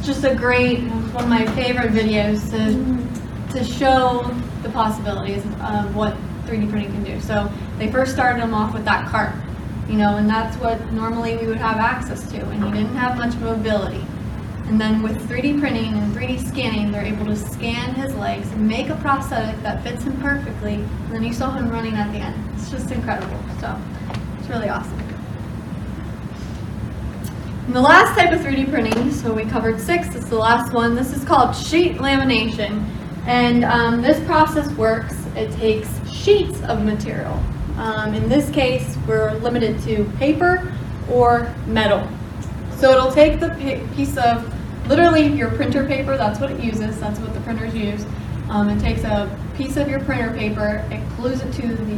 [0.05, 0.81] just a great,
[1.13, 4.21] one of my favorite videos to, to show
[4.61, 6.15] the possibilities of what
[6.45, 7.19] 3D printing can do.
[7.19, 9.33] So they first started them off with that cart,
[9.89, 13.17] you know, and that's what normally we would have access to, and he didn't have
[13.17, 14.05] much mobility.
[14.67, 18.67] And then with 3D printing and 3D scanning, they're able to scan his legs and
[18.67, 20.75] make a prosthetic that fits him perfectly.
[20.75, 22.35] And then you saw him running at the end.
[22.55, 23.39] It's just incredible.
[23.59, 23.79] So
[24.39, 25.04] it's really awesome.
[27.65, 30.93] And the last type of 3D printing, so we covered six, is the last one.
[30.93, 32.85] This is called sheet lamination.
[33.25, 37.41] And um, this process works, it takes sheets of material.
[37.77, 40.71] Um, in this case, we're limited to paper
[41.09, 42.07] or metal.
[42.77, 44.53] So it'll take the pi- piece of,
[44.87, 48.05] literally your printer paper, that's what it uses, that's what the printers use.
[48.47, 51.95] Um, it takes a piece of your printer paper, it glues it to the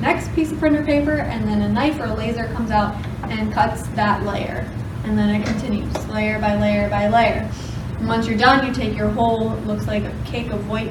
[0.00, 3.52] next piece of printer paper, and then a knife or a laser comes out and
[3.52, 4.68] cuts that layer.
[5.06, 7.50] And then it continues, layer by layer by layer.
[7.98, 10.90] And once you're done, you take your whole, looks like a cake of white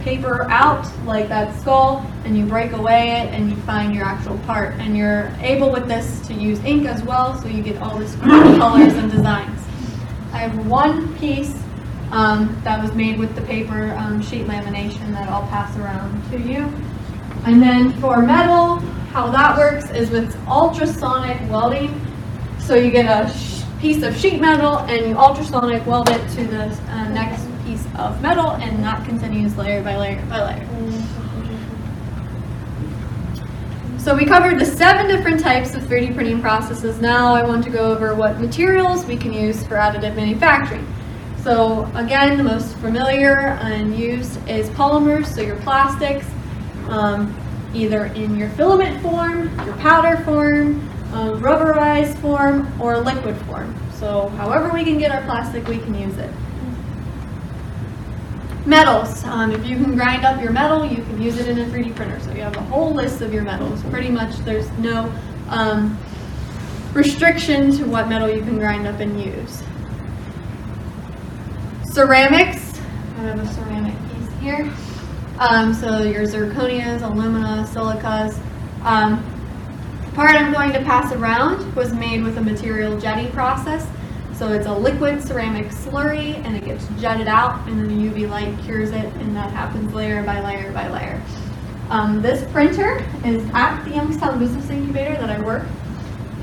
[0.00, 4.38] paper out, like that skull, and you break away it and you find your actual
[4.38, 4.74] part.
[4.74, 8.14] And you're able with this to use ink as well, so you get all these
[8.16, 9.60] cool colors and designs.
[10.32, 11.54] I have one piece
[12.10, 16.38] um, that was made with the paper um, sheet lamination that I'll pass around to
[16.38, 16.72] you.
[17.44, 18.76] And then for metal,
[19.12, 21.88] how that works is with ultrasonic welding.
[22.68, 23.34] So you get a
[23.80, 28.20] piece of sheet metal and you ultrasonic weld it to the uh, next piece of
[28.20, 30.68] metal and that continues layer by layer by layer.
[33.96, 37.00] So we covered the seven different types of 3D printing processes.
[37.00, 40.86] Now I want to go over what materials we can use for additive manufacturing.
[41.42, 46.26] So again, the most familiar and used is polymers, so your plastics,
[46.90, 47.34] um,
[47.72, 53.74] either in your filament form, your powder form, uh, rubberized form, or liquid form.
[53.94, 56.30] So however we can get our plastic, we can use it.
[58.66, 61.64] Metals, um, if you can grind up your metal, you can use it in a
[61.64, 62.20] 3D printer.
[62.20, 63.82] So you have a whole list of your metals.
[63.84, 65.12] Pretty much there's no
[65.48, 65.98] um,
[66.92, 69.62] restriction to what metal you can grind up and use.
[71.84, 72.78] Ceramics,
[73.16, 74.70] I have a ceramic piece here.
[75.38, 78.38] Um, so your zirconias, alumina, silicas.
[78.82, 79.37] Um,
[80.18, 83.86] part I'm going to pass around was made with a material jetting process.
[84.34, 88.28] So it's a liquid ceramic slurry and it gets jetted out and then the UV
[88.28, 91.22] light cures it and that happens layer by layer by layer.
[91.88, 95.64] Um, this printer is at the Youngstown Business Incubator that I work.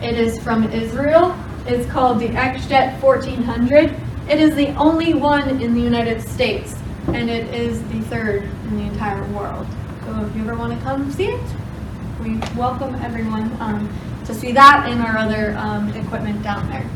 [0.02, 1.38] It is from Israel.
[1.68, 3.94] It's called the XJet 1400.
[4.30, 8.78] It is the only one in the United States and it is the third in
[8.78, 9.68] the entire world.
[10.06, 11.65] So if you ever want to come see it,
[12.26, 13.88] we welcome everyone um,
[14.26, 16.90] to see that and our other um, equipment down there.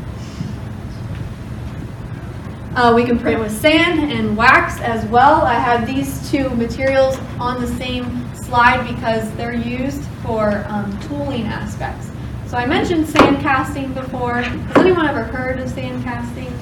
[2.74, 5.42] Uh, we can print with sand and wax as well.
[5.42, 11.44] I have these two materials on the same slide because they're used for um, tooling
[11.44, 12.10] aspects.
[12.48, 14.34] So I mentioned sand casting before.
[14.42, 16.52] Has anyone ever heard of sand casting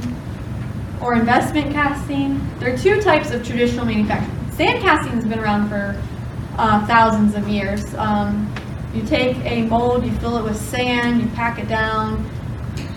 [1.00, 2.38] or investment casting?
[2.59, 4.52] There are two types of traditional manufacturing.
[4.52, 5.98] Sand casting has been around for
[6.59, 7.94] uh, thousands of years.
[7.94, 8.53] Um,
[8.92, 12.29] you take a mold, you fill it with sand, you pack it down,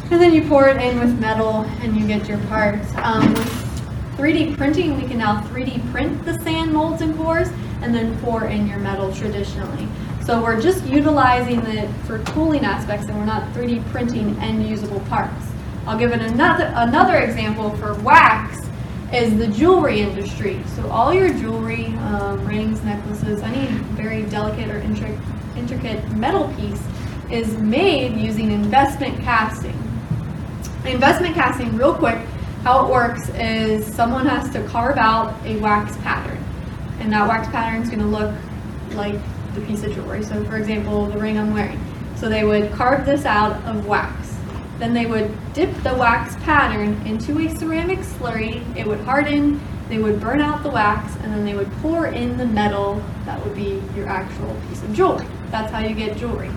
[0.10, 2.88] and then you pour it in with metal and you get your parts.
[2.96, 7.50] Um, with 3D printing, we can now 3D print the sand molds and cores
[7.82, 9.88] and then pour in your metal traditionally.
[10.26, 15.00] So we're just utilizing it for tooling aspects and we're not 3D printing end usable
[15.02, 15.48] parts.
[15.88, 18.61] I'll give it another, another example for wax
[19.14, 20.62] is the jewelry industry.
[20.76, 25.20] So all your jewelry, um, rings, necklaces, any very delicate or intric
[25.58, 26.82] intricate metal piece
[27.30, 29.78] is made using investment casting.
[30.86, 32.18] Investment casting, real quick,
[32.64, 36.38] how it works is someone has to carve out a wax pattern.
[37.00, 38.34] And that wax pattern is going to look
[38.94, 39.16] like
[39.56, 40.24] the piece of jewelry.
[40.24, 41.80] So for example, the ring I'm wearing.
[42.16, 44.31] So they would carve this out of wax.
[44.82, 48.66] Then they would dip the wax pattern into a ceramic slurry.
[48.76, 52.36] It would harden, they would burn out the wax, and then they would pour in
[52.36, 55.28] the metal that would be your actual piece of jewelry.
[55.52, 56.50] That's how you get jewelry.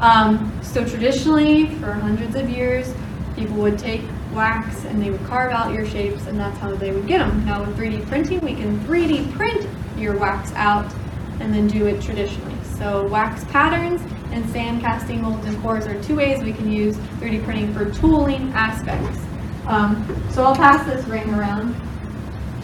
[0.00, 2.92] Um, so traditionally, for hundreds of years,
[3.36, 4.02] people would take
[4.32, 7.46] wax and they would carve out your shapes and that's how they would get them.
[7.46, 10.92] Now with 3D printing, we can 3D print your wax out
[11.38, 12.56] and then do it traditionally.
[12.78, 14.00] So wax patterns
[14.32, 17.90] and sand casting molds and cores are two ways we can use 3D printing for
[17.92, 19.18] tooling aspects.
[19.66, 21.74] Um, so I'll pass this ring around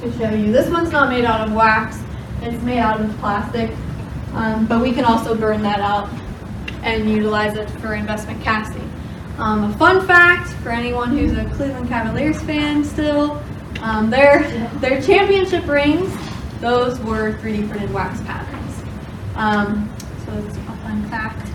[0.00, 0.52] to show you.
[0.52, 1.98] This one's not made out of wax,
[2.42, 3.70] it's made out of plastic,
[4.32, 6.08] um, but we can also burn that out
[6.82, 8.90] and utilize it for investment casting.
[9.38, 13.42] Um, a fun fact for anyone who's a Cleveland Cavaliers fan still,
[13.82, 14.48] um, their,
[14.80, 16.10] their championship rings,
[16.60, 18.82] those were 3D printed wax patterns.
[19.34, 21.45] Um, so it's a fun fact.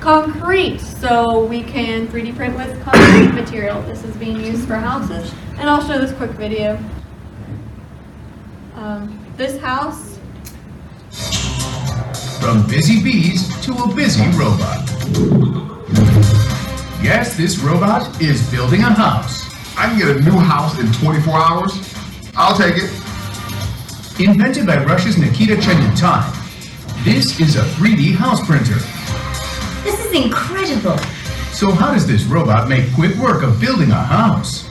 [0.00, 3.82] Concrete, so we can 3D print with concrete material.
[3.82, 6.78] This is being used for houses, and I'll show this quick video.
[8.74, 10.18] Um, this house
[12.40, 14.88] From busy bees to a busy robot.
[17.02, 19.48] Yes, this robot is building a house.
[19.76, 21.94] I can get a new house in 24 hours.
[22.36, 22.90] I'll take it.
[24.20, 26.32] Invented by Russia's Nikita Chen-yun-tai,
[27.04, 28.78] this is a 3D house printer.
[29.88, 30.98] This is incredible.
[31.50, 34.68] So how does this robot make quick work of building a house?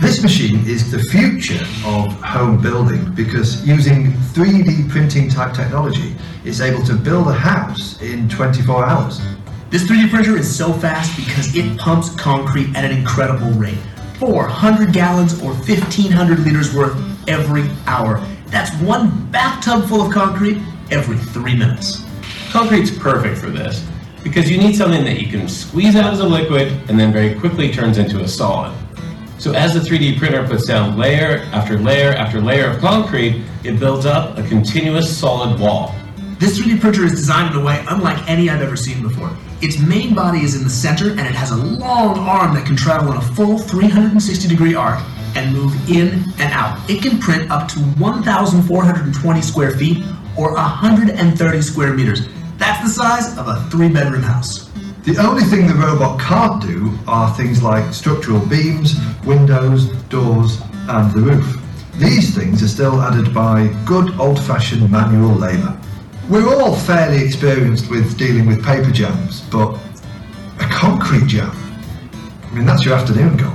[0.00, 6.62] This machine is the future of home building because using 3D printing type technology, it's
[6.62, 9.20] able to build a house in 24 hours.
[9.68, 13.76] This 3D printer is so fast because it pumps concrete at an incredible rate.
[14.18, 16.96] 400 gallons or 1,500 liters worth
[17.28, 18.26] every hour.
[18.46, 22.06] That's one bathtub full of concrete every three minutes.
[22.50, 23.86] Concrete's perfect for this
[24.26, 27.38] because you need something that you can squeeze out as a liquid and then very
[27.38, 28.76] quickly turns into a solid.
[29.38, 33.78] So as the 3D printer puts down layer after layer after layer of concrete, it
[33.78, 35.94] builds up a continuous solid wall.
[36.40, 39.30] This 3D printer is designed in a way unlike any I've ever seen before.
[39.62, 42.74] Its main body is in the center and it has a long arm that can
[42.74, 45.00] travel in a full 360 degree arc
[45.36, 46.90] and move in and out.
[46.90, 50.04] It can print up to 1,420 square feet
[50.36, 52.26] or 130 square meters.
[52.58, 54.70] That's the size of a three bedroom house.
[55.04, 61.12] The only thing the robot can't do are things like structural beams, windows, doors, and
[61.12, 61.60] the roof.
[61.94, 65.78] These things are still added by good old fashioned manual labour.
[66.28, 69.78] We're all fairly experienced with dealing with paper jams, but
[70.58, 71.50] a concrete jam?
[72.42, 73.52] I mean, that's your afternoon goal.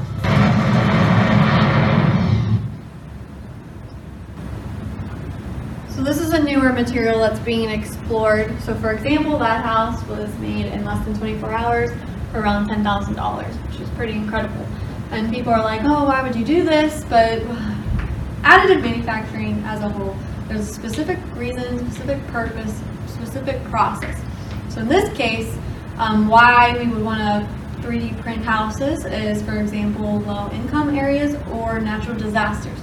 [5.89, 8.59] So this is a newer material that's being explored.
[8.62, 11.89] So for example, that house was made in less than 24 hours
[12.32, 14.66] for around $10,000, which is pretty incredible.
[15.12, 17.03] And people are like, oh, why would you do this?
[17.05, 17.41] But
[18.43, 20.16] additive manufacturing as a whole,
[20.47, 24.22] there's a specific reason, specific purpose, specific process.
[24.70, 25.53] So in this case,
[25.97, 31.36] um, why we would want to 3D print houses is, for example, low income areas
[31.51, 32.78] or natural disasters.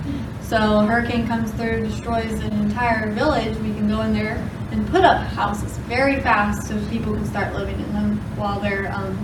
[0.48, 4.36] So a hurricane comes through, destroys an entire village, we can go in there
[4.70, 8.90] and put up houses very fast so people can start living in them while their
[8.90, 9.14] um,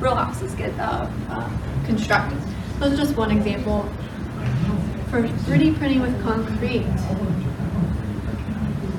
[0.00, 1.50] real houses get uh, uh,
[1.84, 2.38] constructed.
[2.78, 3.82] That's just one example.
[5.10, 6.86] For 3D printing with concrete.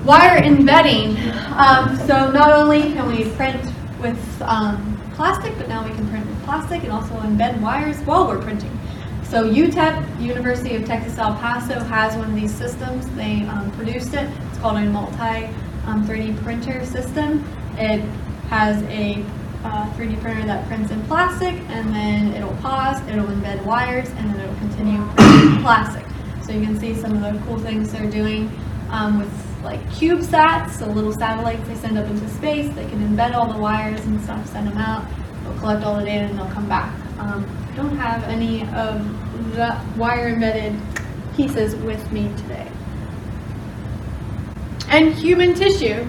[0.05, 1.17] Wire embedding.
[1.57, 6.27] Um, so not only can we print with um, plastic, but now we can print
[6.27, 8.76] with plastic and also embed wires while we're printing.
[9.29, 13.05] So UTEP, University of Texas El Paso, has one of these systems.
[13.17, 14.29] They um, produced it.
[14.49, 15.49] It's called a multi
[15.85, 17.43] um, 3D printer system.
[17.77, 17.99] It
[18.47, 19.21] has a
[19.65, 24.33] uh, 3D printer that prints in plastic, and then it'll pause, it'll embed wires, and
[24.33, 25.05] then it'll continue
[25.61, 26.05] plastic.
[26.45, 28.49] So you can see some of the cool things they're doing
[28.91, 32.73] um, with like CubeSats, so little satellites they send up into space.
[32.75, 35.05] They can embed all the wires and stuff, send them out.
[35.43, 36.93] They'll collect all the data, and they'll come back.
[37.19, 39.03] Um, I don't have any of
[39.55, 40.79] the wire embedded
[41.35, 42.67] pieces with me today.
[44.89, 46.07] And human tissue.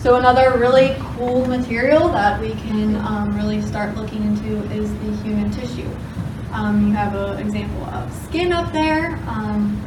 [0.00, 5.16] So another really cool material that we can um, really start looking into is the
[5.22, 5.88] human tissue.
[6.52, 9.16] Um, you have an example of skin up there.
[9.26, 9.82] Um,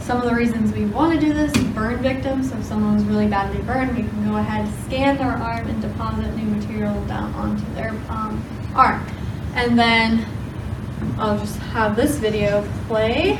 [0.00, 2.50] some of the reasons we want to do this, burn victims.
[2.50, 5.80] So if someone was really badly burned, we can go ahead, scan their arm, and
[5.80, 8.44] deposit new material down onto their um,
[8.74, 9.06] arm.
[9.54, 10.26] And then
[11.18, 13.32] I'll just have this video play,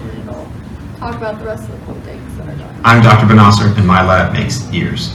[0.00, 0.46] and it'll
[0.98, 2.80] talk about the rest of the cool things that are on.
[2.84, 3.26] I'm Dr.
[3.26, 5.14] Bonassar, and my lab makes ears.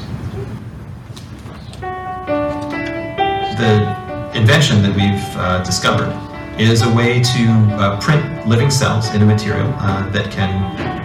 [3.57, 6.11] The invention that we've uh, discovered
[6.57, 10.49] is a way to uh, print living cells in a material uh, that can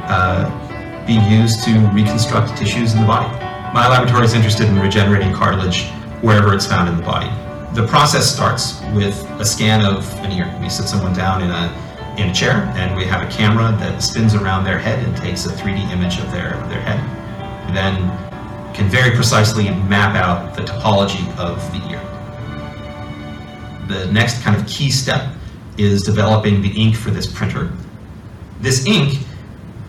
[0.08, 3.28] uh, be used to reconstruct tissues in the body.
[3.74, 5.90] My laboratory is interested in regenerating cartilage
[6.22, 7.30] wherever it's found in the body.
[7.74, 10.52] The process starts with a scan of an ear.
[10.60, 14.02] We sit someone down in a, in a chair and we have a camera that
[14.02, 16.98] spins around their head and takes a 3D image of their, their head.
[17.68, 17.94] We then
[18.74, 22.00] can very precisely map out the topology of the ear.
[23.86, 25.32] The next kind of key step
[25.78, 27.70] is developing the ink for this printer.
[28.58, 29.16] This ink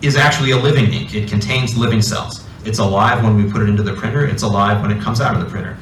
[0.02, 1.16] is actually a living ink.
[1.16, 2.44] It contains living cells.
[2.64, 4.24] It's alive when we put it into the printer.
[4.24, 5.76] It's alive when it comes out of the printer.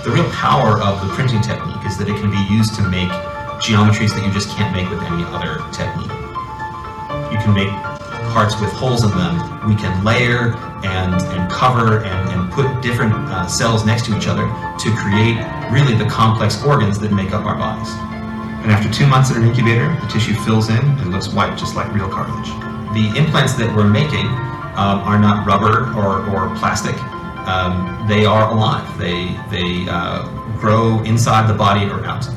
[0.00, 3.12] The real power of the printing technique is that it can be used to make
[3.60, 6.08] geometries that you just can't make with any other technique.
[7.28, 7.68] You can make
[8.32, 9.36] parts with holes in them.
[9.68, 10.56] We can layer
[10.88, 15.36] and, and cover and, and put different uh, cells next to each other to create
[15.68, 17.92] really the complex organs that make up our bodies.
[18.64, 21.76] And after two months in an incubator, the tissue fills in and looks white, just
[21.76, 22.48] like real cartilage.
[22.96, 24.24] The implants that we're making
[24.80, 26.96] um, are not rubber or, or plastic.
[27.46, 28.98] Um, they are alive.
[28.98, 30.28] They, they uh,
[30.58, 32.28] grow inside the body or out.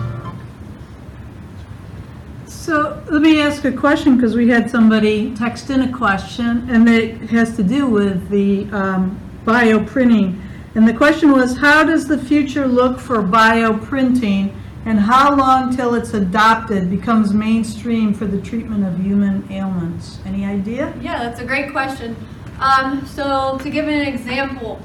[2.48, 6.88] So let me ask a question, because we had somebody text in a question, and
[6.88, 10.40] it has to do with the um, bioprinting.
[10.76, 15.94] And the question was, how does the future look for bioprinting, and how long till
[15.94, 20.20] it's adopted, becomes mainstream for the treatment of human ailments?
[20.26, 20.94] Any idea?
[21.02, 22.16] Yeah, that's a great question.
[22.60, 24.82] Um, so to give an example,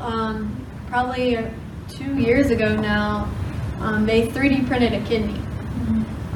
[0.00, 1.38] um, probably
[1.88, 3.30] two years ago now,
[3.80, 5.40] um, they 3D printed a kidney.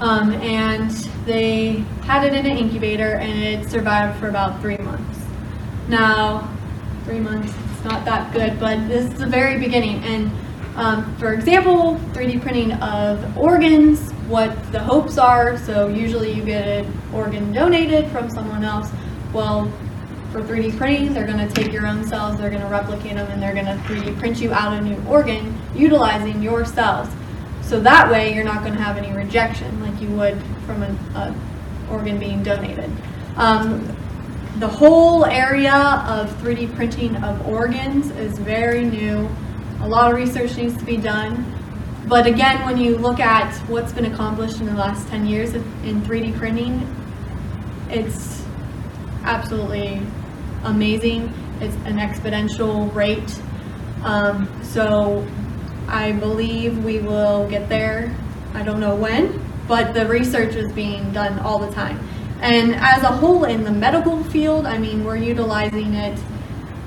[0.01, 0.91] Um, and
[1.25, 5.21] they had it in an incubator and it survived for about three months.
[5.89, 6.53] Now,
[7.05, 10.03] three months, it's not that good, but this is the very beginning.
[10.05, 10.31] And
[10.77, 15.57] um, for example, 3D printing of organs, what the hopes are.
[15.59, 18.91] So usually you get an organ donated from someone else.
[19.33, 19.73] Well,
[20.35, 23.31] for 3D printing, they're going to take your own cells, they're going to replicate them,
[23.31, 27.09] and they're going to 3D print you out a new organ utilizing your cells.
[27.63, 30.99] So that way you're not going to have any rejection like you would from an
[31.15, 31.33] a
[31.89, 32.91] organ being donated.
[33.37, 33.87] Um,
[34.59, 35.73] the whole area
[36.09, 39.29] of 3D printing of organs is very new.
[39.83, 41.45] A lot of research needs to be done.
[42.09, 46.03] But again, when you look at what's been accomplished in the last 10 years in
[46.03, 46.85] 3D printing,
[47.89, 48.45] it's
[49.23, 50.03] absolutely
[50.65, 51.33] amazing.
[51.61, 53.41] It's an exponential rate.
[54.03, 55.27] Um, so
[55.89, 58.15] I believe we will get there.
[58.55, 61.99] I don't know when, but the research is being done all the time.
[62.41, 66.19] And as a whole in the medical field, I mean, we're utilizing it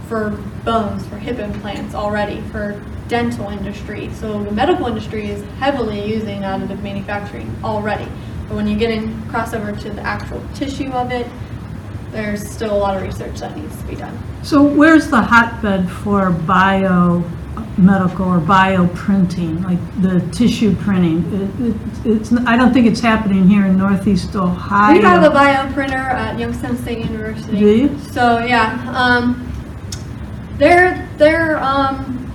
[0.08, 0.32] for
[0.64, 4.10] bones, for hip implants already, for dental industry.
[4.14, 8.08] So the medical industry is heavily using additive manufacturing already.
[8.48, 11.28] But when you get in crossover to the actual tissue of it,
[12.18, 14.18] there's still a lot of research that needs to be done.
[14.44, 17.24] So where's the hotbed for biomedical
[18.26, 21.24] or bioprinting, like the tissue printing?
[21.34, 24.94] It- it- It's, I don't think it's happening here in Northeast Ohio.
[24.98, 25.94] We have a bioprinter
[26.26, 27.60] at Youngstown State University.
[27.60, 28.00] Do you?
[28.12, 29.44] So yeah, um,
[30.58, 32.32] they're they're um,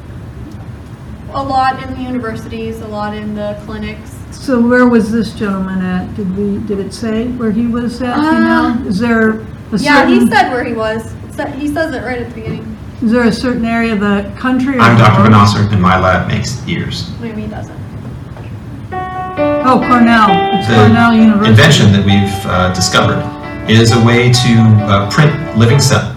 [1.33, 4.14] a lot in the universities, a lot in the clinics.
[4.33, 6.14] So where was this gentleman at?
[6.16, 8.87] Did we, did it say where he was at, you Uh, know?
[8.89, 9.41] Is there
[9.73, 11.12] a Yeah, he certain, said where he was.
[11.39, 12.77] It He says it right at the beginning.
[13.03, 14.77] is there a certain area of the country?
[14.77, 15.23] or I'm Dr.
[15.23, 15.33] world?
[15.33, 17.11] Bonassar, and my lab makes ears.
[17.20, 17.81] Maybe he doesn't.
[19.64, 21.51] Oh, Cornell, it's The Cornell University.
[21.51, 23.23] invention that we've uh, discovered
[23.70, 24.53] is a way to
[24.85, 26.14] uh, print living cells.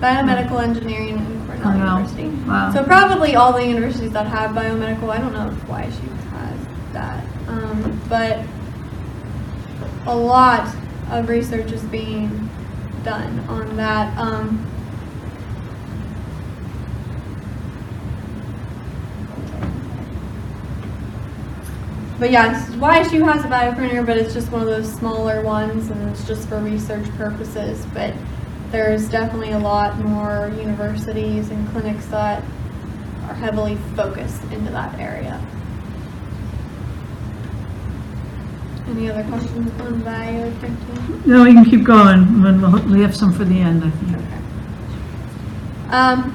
[0.00, 2.28] Biomedical engineering in Cornell University.
[2.46, 2.72] Wow.
[2.72, 7.24] So probably all the universities that have biomedical, I don't know if YSU has that,
[7.48, 8.40] um, but
[10.06, 10.68] a lot
[11.10, 12.50] of research is being
[13.08, 14.16] done on that.
[14.18, 14.66] Um,
[22.18, 26.08] But yeah, YSU has a bioprinter, but it's just one of those smaller ones, and
[26.10, 27.86] it's just for research purposes.
[27.94, 28.12] But
[28.72, 32.42] there's definitely a lot more universities and clinics that
[33.28, 35.40] are heavily focused into that area.
[38.90, 41.26] Any other questions on bioprinting?
[41.26, 43.90] No, you can keep going, and then we'll- we have some for the end, I
[43.90, 44.16] think.
[45.90, 46.32] Um,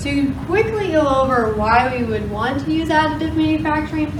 [0.00, 4.12] to quickly go over why we would want to use additive manufacturing,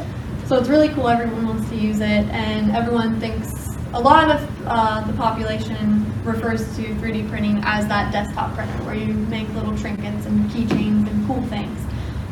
[0.47, 1.09] so it's really cool.
[1.09, 3.53] Everyone wants to use it, and everyone thinks
[3.95, 8.95] a lot of uh, the population refers to 3D printing as that desktop printer, where
[8.95, 11.79] you make little trinkets and keychains and cool things.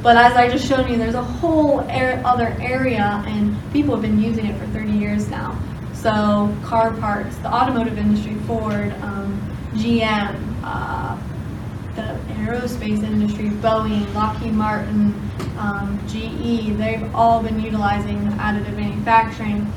[0.03, 4.03] But as I just showed you, there's a whole ar- other area, and people have
[4.03, 5.59] been using it for 30 years now.
[5.93, 9.39] So car parts, the automotive industry, Ford, um,
[9.75, 10.35] GM,
[10.65, 11.19] uh,
[11.95, 15.15] the aerospace industry, Boeing, Lockheed Martin,
[15.59, 19.71] um, GE, they've all been utilizing additive manufacturing.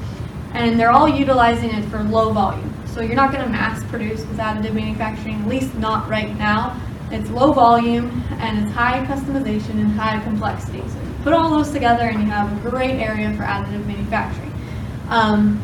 [0.54, 2.74] And they're all utilizing it for low volume.
[2.86, 6.80] So you're not going to mass produce with additive manufacturing, at least not right now.
[7.12, 10.80] It's low volume and it's high customization and high complexity.
[10.80, 14.54] So you put all those together and you have a great area for additive manufacturing.
[15.10, 15.62] Um,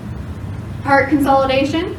[0.83, 1.95] part consolidation.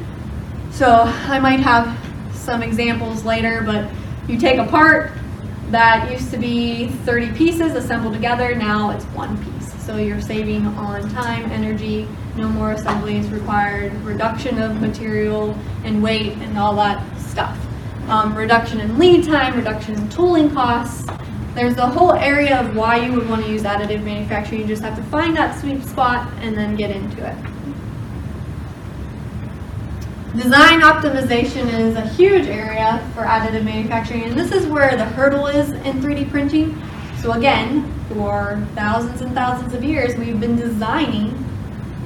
[0.71, 1.99] So I might have
[2.33, 3.91] some examples later, but
[4.29, 5.13] you take a part
[5.71, 9.73] that used to be 30 pieces assembled together, now it's one piece.
[9.85, 16.33] So you're saving on time, energy, no more assemblies required, reduction of material and weight
[16.39, 17.59] and all that stuff.
[18.11, 21.09] Um, reduction in lead time, reduction in tooling costs.
[21.55, 24.63] There's a whole area of why you would want to use additive manufacturing.
[24.63, 27.37] You just have to find that sweet spot and then get into it.
[30.37, 35.47] Design optimization is a huge area for additive manufacturing, and this is where the hurdle
[35.47, 36.83] is in 3D printing.
[37.23, 41.33] So again, for thousands and thousands of years, we've been designing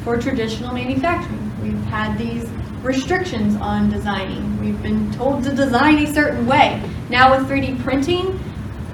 [0.03, 1.51] for traditional manufacturing.
[1.63, 2.47] We've had these
[2.85, 4.61] restrictions on designing.
[4.61, 6.82] We've been told to design a certain way.
[7.09, 8.39] Now with 3D printing,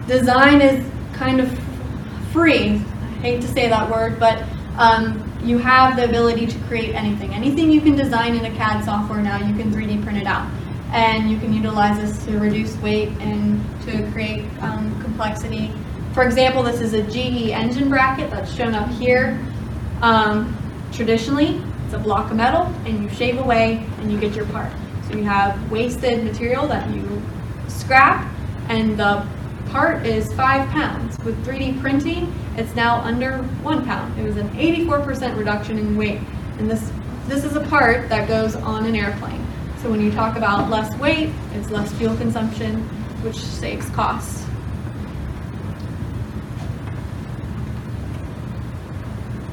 [0.07, 1.61] design is kind of
[2.33, 2.75] free.
[2.75, 4.43] I hate to say that word, but
[4.77, 7.35] um, you have the ability to create anything.
[7.35, 10.49] Anything you can design in a CAD software now, you can 3D print it out.
[10.93, 15.73] And you can utilize this to reduce weight and to create um, complexity.
[16.15, 19.39] For example, this is a GE engine bracket that's shown up here.
[20.03, 20.57] Um,
[20.93, 24.71] Traditionally, it's a block of metal and you shave away and you get your part.
[25.09, 27.21] So you have wasted material that you
[27.67, 28.33] scrap
[28.69, 29.27] and the
[29.71, 31.19] part is five pounds.
[31.25, 34.17] With 3D printing, it's now under one pound.
[34.21, 36.21] It was an 84% reduction in weight.
[36.59, 36.93] And this,
[37.27, 39.45] this is a part that goes on an airplane.
[39.83, 42.83] So when you talk about less weight, it's less fuel consumption,
[43.25, 44.47] which saves costs.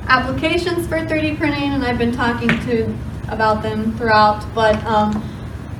[0.10, 2.96] Applications for 3D printing, and I've been talking to
[3.28, 5.22] about them throughout, but um,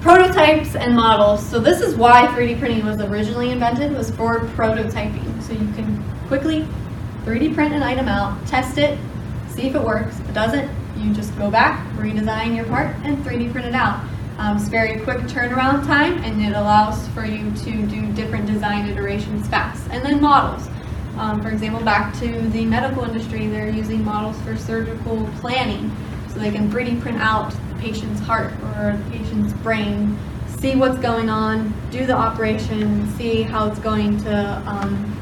[0.02, 1.48] prototypes and models.
[1.48, 5.42] So this is why 3D printing was originally invented, was for prototyping.
[5.42, 6.68] So you can quickly
[7.24, 9.00] 3D print an item out, test it,
[9.48, 10.20] see if it works.
[10.20, 14.04] If it doesn't, you just go back, redesign your part, and 3D print it out.
[14.40, 18.90] Um, it's very quick turnaround time, and it allows for you to do different design
[18.90, 19.90] iterations fast.
[19.90, 20.68] And then models.
[21.18, 25.92] Um, for example, back to the medical industry, they're using models for surgical planning.
[26.30, 30.18] So they can 3D print out the patient's heart or the patient's brain,
[30.60, 35.20] see what's going on, do the operation, see how it's going to um,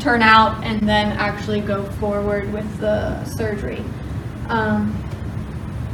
[0.00, 3.84] turn out, and then actually go forward with the surgery.
[4.48, 4.96] Um,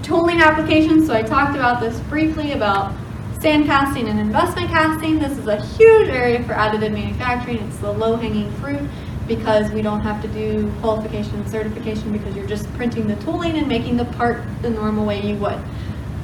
[0.05, 2.95] tooling applications, so I talked about this briefly about
[3.41, 5.19] sand casting and investment casting.
[5.19, 7.59] This is a huge area for additive manufacturing.
[7.59, 8.89] It's the low-hanging fruit
[9.27, 13.57] because we don't have to do qualification and certification because you're just printing the tooling
[13.59, 15.59] and making the part the normal way you would.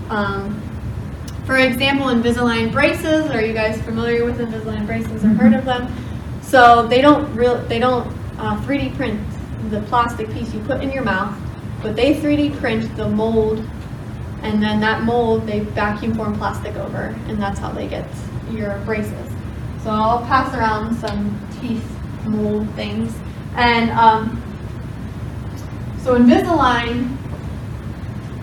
[0.09, 0.61] Um,
[1.45, 5.93] for example, Invisalign braces, are you guys familiar with Invisalign braces or heard of them?
[6.43, 8.07] So they don't real they don't
[8.39, 9.21] uh, 3D print
[9.71, 11.37] the plastic piece you put in your mouth,
[11.83, 13.65] but they 3D print the mold,
[14.43, 18.07] and then that mold they vacuum form plastic over, and that's how they get
[18.53, 19.29] your braces.
[19.83, 21.85] So I'll pass around some teeth
[22.25, 23.14] mold things.
[23.57, 24.43] And um,
[26.03, 27.16] so Invisalign,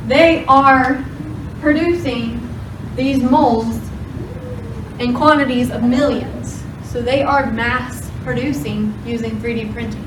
[0.07, 1.03] they are
[1.61, 2.47] producing
[2.95, 3.79] these molds
[4.99, 6.63] in quantities of millions.
[6.83, 10.05] So they are mass producing using 3D printing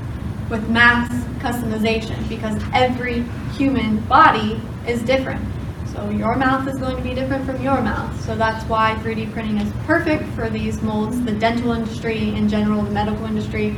[0.49, 3.23] with mass customization because every
[3.55, 5.52] human body is different.
[5.93, 8.19] So your mouth is going to be different from your mouth.
[8.25, 11.23] So that's why 3D printing is perfect for these molds.
[11.23, 13.75] The dental industry in general, the medical industry,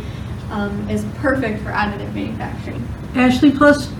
[0.49, 2.87] um, is perfect for additive manufacturing.
[3.15, 3.91] Ashley, plus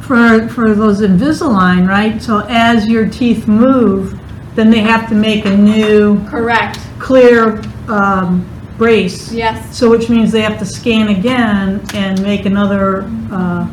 [0.00, 2.20] for, for those Invisalign, right?
[2.22, 4.18] So as your teeth move,
[4.54, 6.24] then they have to make a new.
[6.28, 6.78] Correct.
[6.98, 9.32] Clear um, brace.
[9.32, 9.76] Yes.
[9.76, 13.66] So which means they have to scan again and make another uh,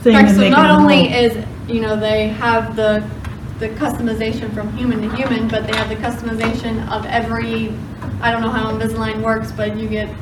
[0.00, 0.12] thing.
[0.14, 0.28] Correct.
[0.28, 1.14] and So make not another only mold.
[1.14, 3.08] is you know they have the
[3.58, 7.72] the customization from human to human, but they have the customization of every.
[8.20, 10.14] I don't know how Invisalign works, but you get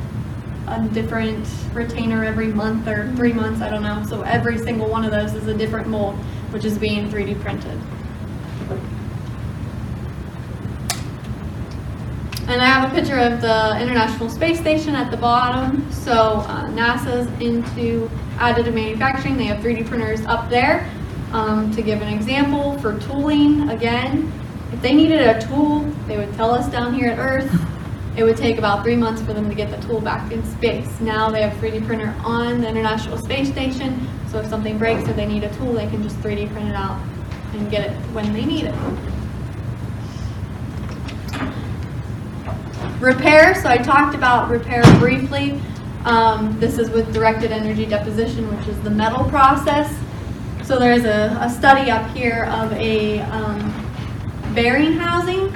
[0.69, 3.61] a different retainer every month or three months.
[3.61, 4.05] I don't know.
[4.09, 6.15] So every single one of those is a different mold,
[6.51, 7.79] which is being 3D printed.
[12.47, 15.91] And I have a picture of the International Space Station at the bottom.
[15.91, 19.37] So uh, NASA's into additive manufacturing.
[19.37, 20.89] They have 3D printers up there.
[21.35, 24.33] Um, to give an example, for tooling, again,
[24.73, 27.53] if they needed a tool, they would tell us down here at Earth.
[28.17, 31.01] It would take about three months for them to get the tool back in space.
[31.01, 35.13] Now they have 3D printer on the International Space Station, so if something breaks or
[35.13, 37.03] they need a tool, they can just 3D print it out
[37.55, 38.75] and get it when they need it.
[43.01, 45.61] Repair, so I talked about repair briefly.
[46.05, 49.93] Um, this is with directed energy deposition, which is the metal process.
[50.65, 53.59] So there's a, a study up here of a um,
[54.55, 55.55] bearing housing,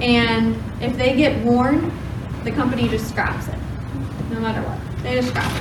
[0.00, 1.92] and if they get worn,
[2.42, 3.58] the company just scraps it,
[4.30, 5.02] no matter what.
[5.02, 5.52] They just scrap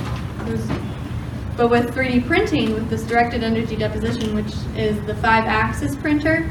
[0.47, 1.57] it.
[1.57, 6.49] But with 3D printing, with this directed energy deposition, which is the five-axis printer,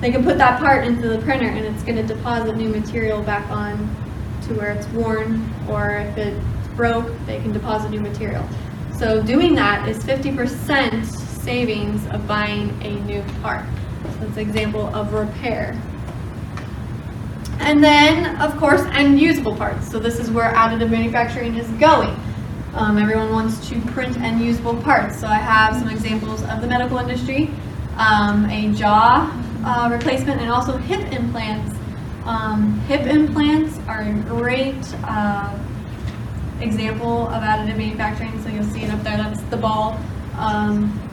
[0.00, 3.22] they can put that part into the printer and it's going to deposit new material
[3.22, 3.78] back on
[4.48, 8.46] to where it's worn, or if it's broke, they can deposit new material.
[8.98, 13.64] So doing that is 50% savings of buying a new part.
[14.02, 15.80] So that's an example of repair.
[17.60, 19.88] And then, of course, end usable parts.
[19.90, 22.14] So this is where additive manufacturing is going.
[22.74, 25.18] Um, everyone wants to print end usable parts.
[25.18, 27.48] So I have some examples of the medical industry,
[27.96, 29.32] um, a jaw
[29.64, 31.74] uh, replacement, and also hip implants.
[32.24, 35.56] Um, hip implants are a great uh,
[36.60, 38.42] example of additive manufacturing.
[38.42, 39.16] So you'll see it up there.
[39.16, 39.98] That's the ball.
[40.36, 41.05] Um,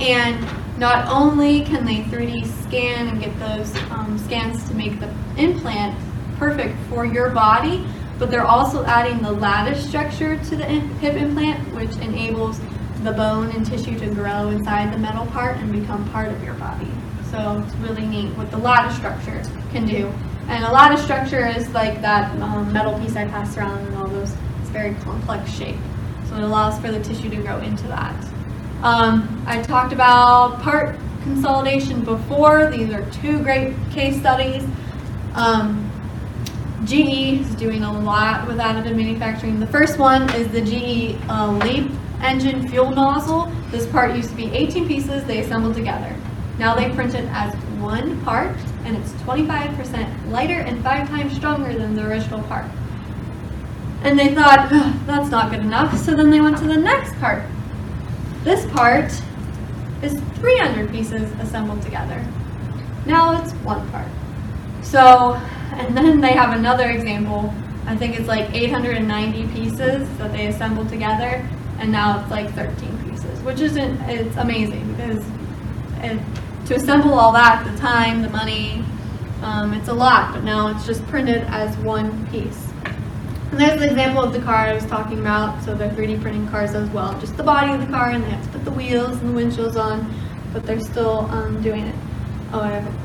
[0.00, 0.44] and
[0.78, 5.98] not only can they 3D scan and get those um, scans to make the implant
[6.38, 7.86] perfect for your body,
[8.18, 12.60] but they're also adding the lattice structure to the hip implant, which enables
[13.02, 16.54] the bone and tissue to grow inside the metal part and become part of your
[16.54, 16.90] body.
[17.30, 20.12] So it's really neat what the lattice structure can do.
[20.48, 24.08] And a lattice structure is like that um, metal piece I passed around and all
[24.08, 24.34] those.
[24.60, 25.76] It's very complex shape.
[26.28, 28.29] So it allows for the tissue to grow into that.
[28.82, 32.70] Um, I talked about part consolidation before.
[32.70, 34.64] These are two great case studies.
[35.34, 35.90] Um,
[36.86, 39.60] GE is doing a lot with additive manufacturing.
[39.60, 41.90] The first one is the GE uh, LEAP
[42.22, 43.52] engine fuel nozzle.
[43.70, 46.16] This part used to be 18 pieces they assembled together.
[46.58, 51.76] Now they print it as one part and it's 25% lighter and five times stronger
[51.76, 52.64] than the original part.
[54.02, 54.70] And they thought,
[55.06, 57.42] that's not good enough, so then they went to the next part.
[58.42, 59.12] This part
[60.02, 62.24] is 300 pieces assembled together.
[63.04, 64.08] Now it's one part.
[64.82, 65.34] So,
[65.72, 67.52] and then they have another example.
[67.86, 71.46] I think it's like 890 pieces that they assembled together,
[71.78, 75.24] and now it's like 13 pieces, which isn't, it's amazing because
[76.02, 76.18] it,
[76.66, 78.84] to assemble all that, the time, the money,
[79.42, 82.69] um, it's a lot, but now it's just printed as one piece.
[83.50, 85.62] And there's an example of the car I was talking about.
[85.64, 87.18] So they're 3D printing cars as well.
[87.20, 89.40] Just the body of the car, and they have to put the wheels and the
[89.40, 90.12] windshields on,
[90.52, 91.94] but they're still um, doing it.
[92.52, 92.99] Oh, I, have a,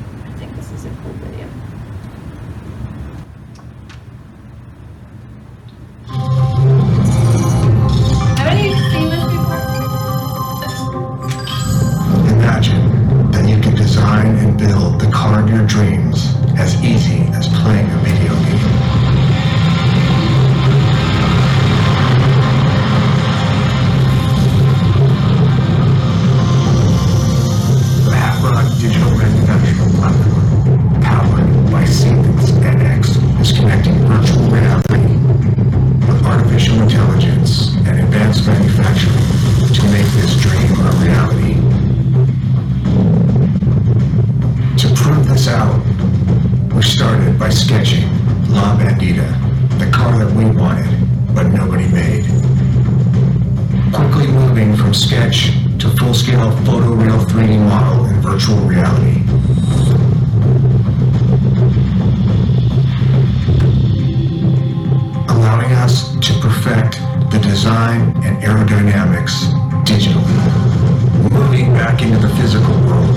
[71.95, 73.15] back into the physical world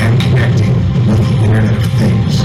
[0.00, 0.74] and connecting
[1.08, 2.44] with the Internet of Things.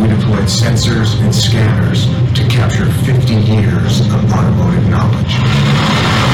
[0.00, 6.25] We deployed sensors and scanners to capture 50 years of automotive knowledge.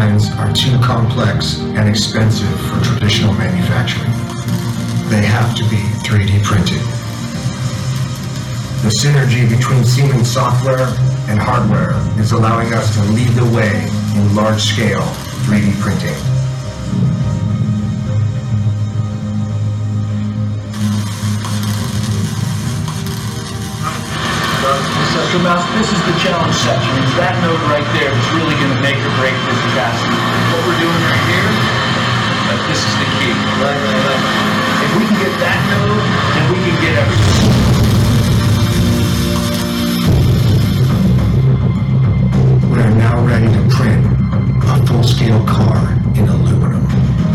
[0.00, 4.10] Designs are too complex and expensive for traditional manufacturing.
[5.10, 5.76] They have to be
[6.06, 6.80] 3D printed.
[8.82, 10.86] The synergy between Siemens software
[11.28, 15.02] and hardware is allowing us to lead the way in large-scale
[15.44, 16.29] 3D printing.
[25.30, 26.90] So Mouse, this is the challenge section.
[27.06, 30.18] It's that note right there that's really going to make or break this capacity.
[30.50, 31.50] What we're doing right here,
[32.50, 33.30] uh, this is the key.
[33.62, 34.26] Right, right, right.
[34.82, 36.02] If we can get that note,
[36.34, 37.46] then we can get everything.
[42.74, 44.02] We are now ready to print
[44.66, 46.82] a full-scale car in aluminum.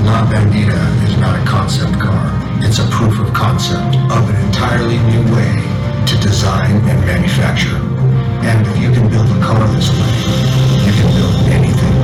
[0.03, 2.27] La Bandita is not a concept car.
[2.59, 5.63] It's a proof of concept of an entirely new way
[6.11, 7.84] to design and manufacture.
[8.47, 9.97] And if you can build a car this way,
[10.85, 11.95] you can build anything.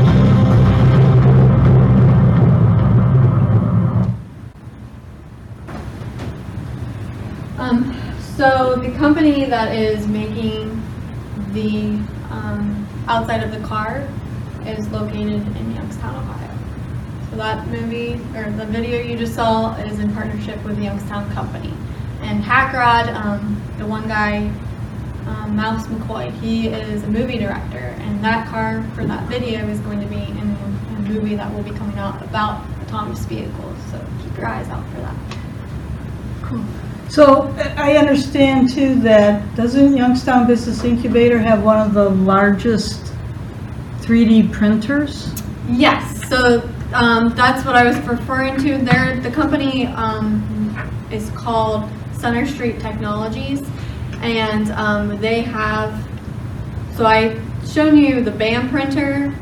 [7.59, 7.95] Um,
[8.35, 10.81] so the company that is making
[11.53, 14.07] the um, outside of the car
[14.65, 16.57] is located in Youngstown, Ohio.
[17.29, 21.31] So that movie or the video you just saw is in partnership with the Youngstown
[21.33, 21.71] company.
[22.21, 24.51] And Hackrod, um, the one guy,
[25.27, 29.79] um, Mouse McCoy, he is a movie director, and that car for that video is
[29.81, 30.57] going to be in,
[30.95, 33.77] a movie that will be coming out about autonomous vehicles.
[33.91, 35.15] So keep your eyes out for that.
[36.43, 36.63] Cool.
[37.09, 43.11] So I understand too that, doesn't Youngstown Business Incubator have one of the largest
[43.99, 45.33] 3D printers?
[45.69, 46.61] Yes, so
[46.93, 48.77] um, that's what I was referring to.
[48.77, 53.61] There, the company um, is called Center Street Technologies,
[54.21, 56.07] and um, they have.
[56.95, 59.35] So I shown you the BAAM printer.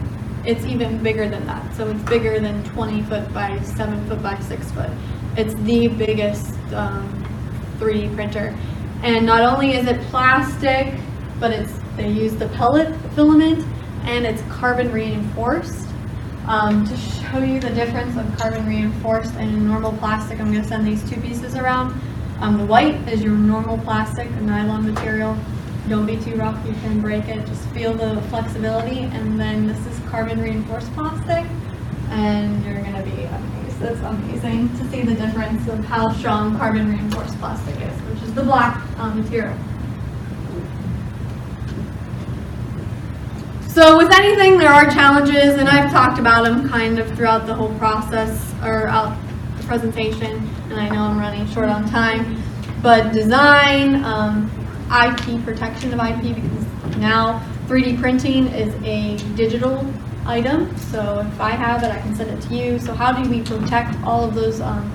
[0.46, 1.76] It's even bigger than that.
[1.76, 4.90] So it's bigger than 20 foot by 7 foot by 6 foot.
[5.36, 7.26] It's the biggest um,
[7.78, 8.56] 3D printer,
[9.04, 10.94] and not only is it plastic,
[11.40, 13.66] but it's they use the pellet filament,
[14.04, 15.88] and it's carbon reinforced.
[16.48, 20.68] Um, to show you the difference of carbon reinforced and normal plastic, I'm going to
[20.68, 22.00] send these two pieces around.
[22.42, 25.38] Um, the white is your normal plastic, a nylon material.
[25.90, 27.46] Don't be too rough, you can break it.
[27.46, 29.00] Just feel the flexibility.
[29.00, 31.46] And then this is carbon reinforced plastic,
[32.10, 33.82] and you're to be amazed.
[33.82, 38.34] It's amazing to see the difference of how strong carbon reinforced plastic is, which is
[38.34, 39.58] the black um, material.
[43.68, 47.54] So with anything, there are challenges, and I've talked about them kind of throughout the
[47.54, 49.18] whole process or out
[49.58, 52.42] the presentation, and I know I'm running short on time.
[52.82, 54.50] But design, um,
[54.86, 59.86] IP, protection of IP, because now 3D printing is a digital
[60.26, 60.76] item.
[60.78, 62.80] So if I have it, I can send it to you.
[62.80, 64.92] So how do we protect all of those um,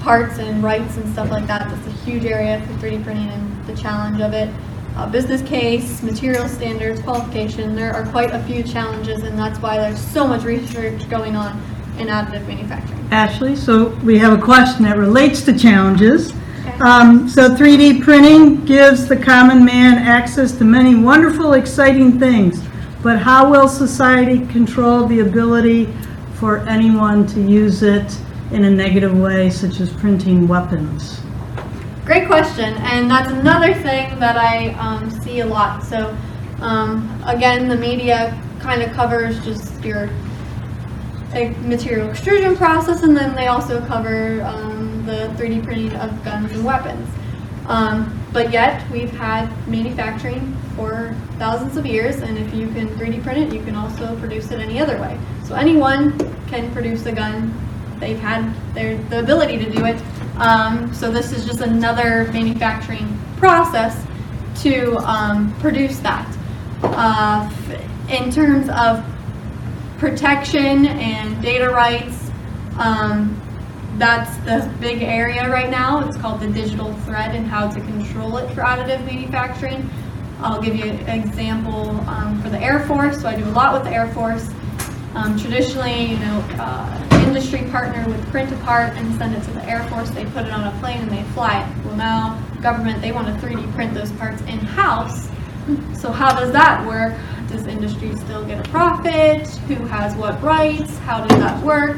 [0.00, 1.68] parts and rights and stuff like that?
[1.70, 4.50] That's a huge area for 3D printing and the challenge of it
[4.98, 7.76] uh, business case, material standards, qualification.
[7.76, 11.62] There are quite a few challenges, and that's why there's so much research going on
[11.98, 13.08] in additive manufacturing.
[13.10, 16.32] Ashley, so we have a question that relates to challenges.
[16.80, 22.62] Um, so 3D printing gives the common man access to many wonderful, exciting things,
[23.02, 25.92] but how will society control the ability
[26.34, 28.16] for anyone to use it
[28.52, 31.20] in a negative way, such as printing weapons?
[32.04, 35.82] Great question, and that's another thing that I um, see a lot.
[35.82, 36.16] So,
[36.60, 40.08] um, again, the media kind of covers just your
[41.62, 46.64] material extrusion process, and then they also cover um, the 3D printing of guns and
[46.64, 47.08] weapons.
[47.66, 53.22] Um, but yet, we've had manufacturing for thousands of years, and if you can 3D
[53.22, 55.18] print it, you can also produce it any other way.
[55.44, 57.52] So anyone can produce a gun.
[58.00, 60.00] They've had their, the ability to do it
[60.38, 64.06] um, so this is just another manufacturing process
[64.62, 66.32] to um, produce that.
[66.82, 67.50] Uh,
[68.08, 69.04] in terms of
[69.98, 72.30] protection and data rights,
[72.78, 73.40] um,
[73.98, 76.06] that's the big area right now.
[76.06, 79.90] It's called the digital thread and how to control it for additive manufacturing.
[80.40, 83.20] I'll give you an example um, for the Air Force.
[83.20, 84.48] So I do a lot with the Air Force.
[85.14, 89.50] Um, traditionally, you know, uh, industry partner would print a part and send it to
[89.50, 90.10] the Air Force.
[90.10, 91.84] They put it on a plane and they fly it.
[91.84, 95.28] Well, now government they want to 3D print those parts in house.
[95.94, 97.14] So how does that work?
[97.48, 99.48] Does industry still get a profit?
[99.68, 100.98] Who has what rights?
[100.98, 101.96] How does that work?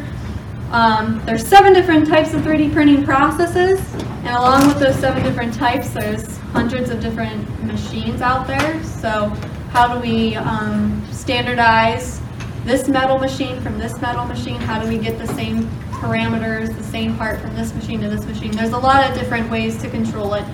[0.71, 3.81] Um, there's seven different types of 3D printing processes,
[4.23, 8.81] and along with those seven different types, there's hundreds of different machines out there.
[8.85, 9.27] So
[9.73, 12.21] how do we um, standardize
[12.65, 14.61] this metal machine from this metal machine?
[14.61, 18.25] How do we get the same parameters, the same part from this machine to this
[18.25, 18.53] machine?
[18.53, 20.45] There's a lot of different ways to control it.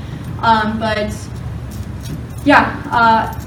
[0.41, 1.15] Um, but
[2.47, 3.46] yeah, uh,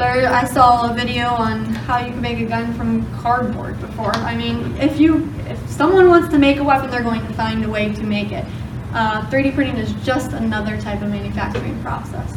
[0.00, 4.16] there, I saw a video on how you can make a gun from cardboard before.
[4.16, 7.62] I mean, if you, if someone wants to make a weapon, they're going to find
[7.64, 8.46] a way to make it.
[8.94, 12.34] Uh, 3D printing is just another type of manufacturing process.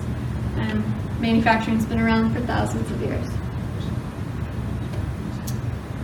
[0.58, 0.84] And
[1.22, 3.28] manufacturing's been around for thousands of years.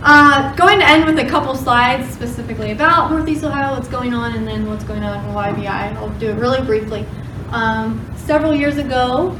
[0.02, 4.34] Uh, going to end with a couple slides specifically about Northeast Ohio, what's going on,
[4.34, 5.94] and then what's going on in YBI.
[5.96, 7.04] I'll do it really briefly.
[7.50, 9.38] Um, several years ago,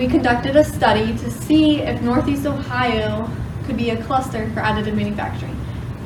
[0.00, 3.28] we conducted a study to see if Northeast Ohio
[3.66, 5.54] could be a cluster for additive manufacturing.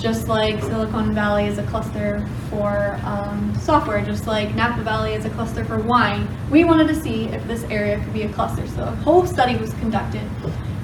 [0.01, 5.27] Just like Silicon Valley is a cluster for um, software, just like Napa Valley is
[5.27, 8.67] a cluster for wine, we wanted to see if this area could be a cluster.
[8.67, 10.29] So a whole study was conducted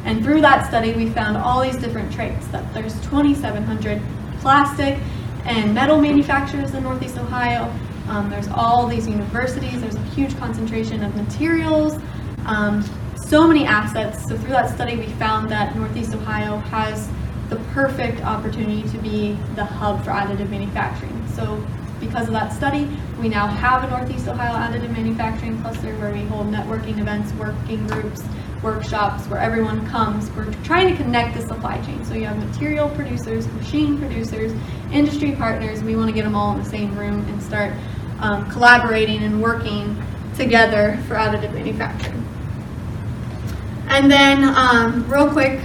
[0.04, 4.00] and through that study, we found all these different traits, that there's 2,700
[4.38, 4.98] plastic
[5.44, 7.72] and metal manufacturers in Northeast Ohio.
[8.08, 9.80] Um, there's all these universities.
[9.80, 11.98] There's a huge concentration of materials,
[12.50, 12.84] um,
[13.16, 14.26] so many assets.
[14.28, 17.08] So through that study, we found that Northeast Ohio has
[17.48, 21.26] the perfect opportunity to be the hub for additive manufacturing.
[21.28, 21.64] So
[22.00, 22.88] because of that study,
[23.20, 27.86] we now have a Northeast Ohio additive manufacturing cluster where we hold networking events, working
[27.86, 28.22] groups,
[28.62, 30.28] workshops where everyone comes.
[30.32, 32.04] We're trying to connect the supply chain.
[32.04, 34.52] So you have material producers, machine producers,
[34.92, 35.84] industry partners.
[35.84, 37.72] We want to get them all in the same room and start
[38.18, 40.02] um, collaborating and working
[40.36, 42.26] together for additive manufacturing.
[43.90, 45.60] And then, um, real quick,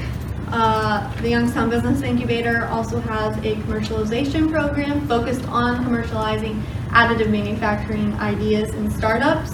[0.47, 8.13] uh, the Youngstown Business Incubator also has a commercialization program focused on commercializing additive manufacturing
[8.15, 9.53] ideas and startups.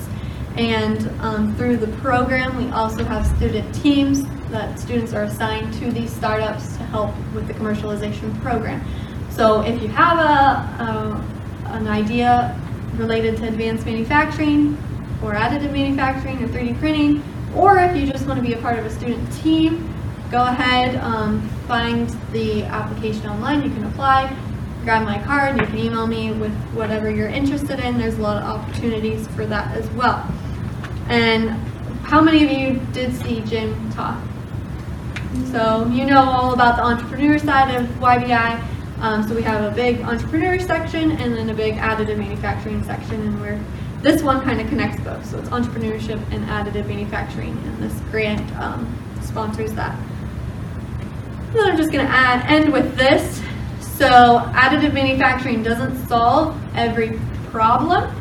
[0.56, 5.92] And um, through the program, we also have student teams that students are assigned to
[5.92, 8.82] these startups to help with the commercialization program.
[9.32, 11.28] So if you have a, a
[11.74, 12.58] an idea
[12.96, 14.78] related to advanced manufacturing
[15.22, 17.22] or additive manufacturing or 3D printing,
[17.56, 19.94] or if you just want to be a part of a student team,
[20.32, 24.36] go ahead, um, find the application online, you can apply,
[24.84, 27.98] grab my card, you can email me with whatever you're interested in.
[27.98, 30.26] There's a lot of opportunities for that as well.
[31.10, 31.50] And
[32.04, 34.22] how many of you did see Jim talk?
[35.52, 38.68] So you know all about the entrepreneur side of YBI.
[39.00, 43.20] Um, so we have a big entrepreneur section and then a big additive manufacturing section,
[43.22, 43.60] and we're
[44.02, 45.26] this one kind of connects both.
[45.26, 49.98] So it's entrepreneurship and additive manufacturing, and this grant um, sponsors that.
[51.48, 53.42] And then I'm just going to add end with this.
[53.82, 58.16] So additive manufacturing doesn't solve every problem.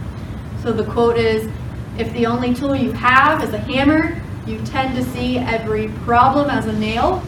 [0.62, 1.50] So the quote is,
[1.96, 6.50] if the only tool you have is a hammer, you tend to see every problem
[6.50, 7.22] as a nail.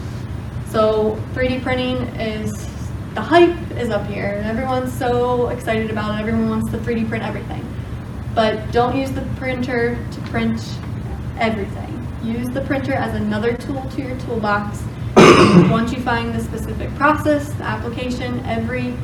[0.69, 2.51] So 3D printing is,
[3.15, 6.19] the hype is up here and everyone's so excited about it.
[6.19, 7.62] Everyone wants to 3D print everything.
[8.35, 10.59] But don't use the printer to print
[11.37, 12.07] everything.
[12.23, 14.81] Use the printer as another tool to your toolbox.
[15.69, 18.95] Once you find the specific process, the application, every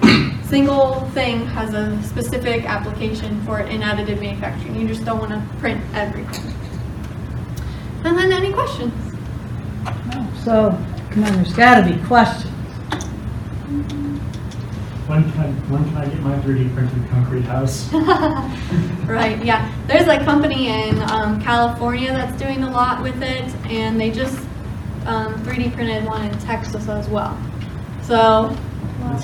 [0.44, 4.76] single thing has a specific application for it in additive manufacturing.
[4.76, 6.54] You just don't want to print everything.
[8.04, 8.94] And then any questions?
[10.44, 10.72] So,
[11.12, 12.49] come on, there's gotta be questions.
[15.10, 17.92] When can I, when can I get my 3D printed concrete house?
[19.08, 19.74] right, yeah.
[19.88, 24.38] There's a company in um, California that's doing a lot with it, and they just
[25.08, 27.36] um, 3D printed one in Texas as well.
[28.04, 28.56] So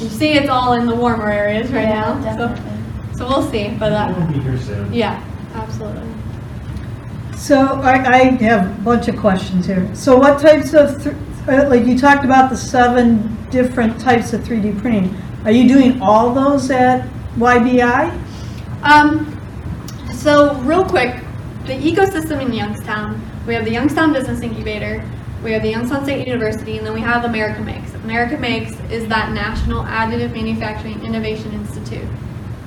[0.02, 2.36] you see, it's all in the warmer areas right Yeah, now.
[3.12, 3.68] So, so we'll see.
[3.78, 4.92] But It'll uh, be here soon.
[4.92, 5.24] yeah,
[5.54, 6.10] absolutely.
[7.38, 9.94] So I, I have a bunch of questions here.
[9.94, 11.14] So what types of, thr-
[11.48, 15.16] uh, like you talked about the seven different types of 3D printing.
[15.46, 18.10] Are you doing all those at YBI?
[18.82, 19.32] Um,
[20.12, 21.14] so real quick,
[21.68, 25.08] the ecosystem in Youngstown, we have the Youngstown Business Incubator,
[25.44, 27.94] we have the Youngstown State University, and then we have America Makes.
[27.94, 32.10] America Makes is that National Additive Manufacturing Innovation Institute.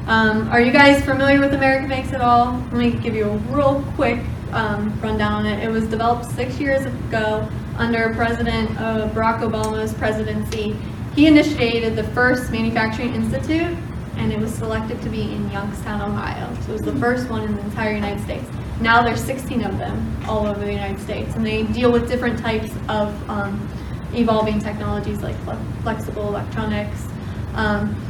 [0.06, 2.52] Um, are you guys familiar with America Makes at all?
[2.70, 4.20] Let me give you a real quick
[4.52, 5.64] um, rundown on it.
[5.64, 10.76] It was developed six years ago under President uh, Barack Obama's presidency.
[11.18, 13.76] He initiated the first manufacturing institute,
[14.18, 16.54] and it was selected to be in Youngstown, Ohio.
[16.62, 18.46] So it was the first one in the entire United States.
[18.80, 22.38] Now there's 16 of them all over the United States, and they deal with different
[22.38, 23.68] types of um,
[24.14, 27.08] evolving technologies like fle- flexible electronics.
[27.54, 28.00] Um,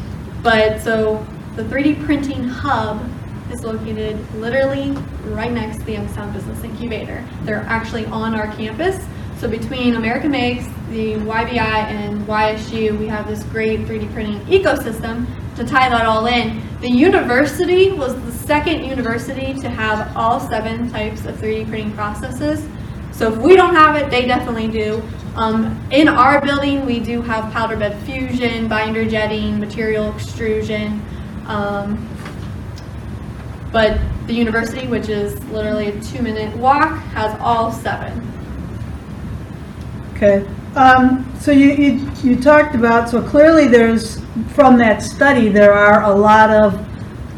[0.42, 3.02] but so the 3D printing hub
[3.50, 4.90] is located literally
[5.30, 7.26] right next to the Youngstown Business Incubator.
[7.44, 9.02] They're actually on our campus.
[9.38, 15.26] So between America Makes, the YBI, and YSU, we have this great 3D printing ecosystem
[15.54, 16.60] to tie that all in.
[16.80, 22.66] The university was the second university to have all seven types of 3D printing processes.
[23.12, 25.00] So if we don't have it, they definitely do.
[25.36, 31.00] Um, in our building, we do have powder bed fusion, binder jetting, material extrusion.
[31.46, 32.08] Um,
[33.70, 38.37] but the university, which is literally a two minute walk, has all seven.
[40.20, 40.44] Okay,
[40.74, 46.02] um, so you, you, you talked about, so clearly there's, from that study, there are
[46.10, 46.84] a lot of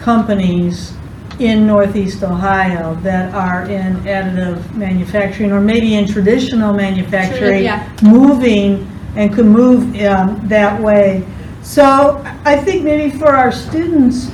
[0.01, 0.95] companies
[1.41, 7.87] in Northeast Ohio that are in additive manufacturing, or maybe in traditional manufacturing, yeah.
[8.03, 11.27] moving and could move um, that way.
[11.61, 14.31] So I think maybe for our students,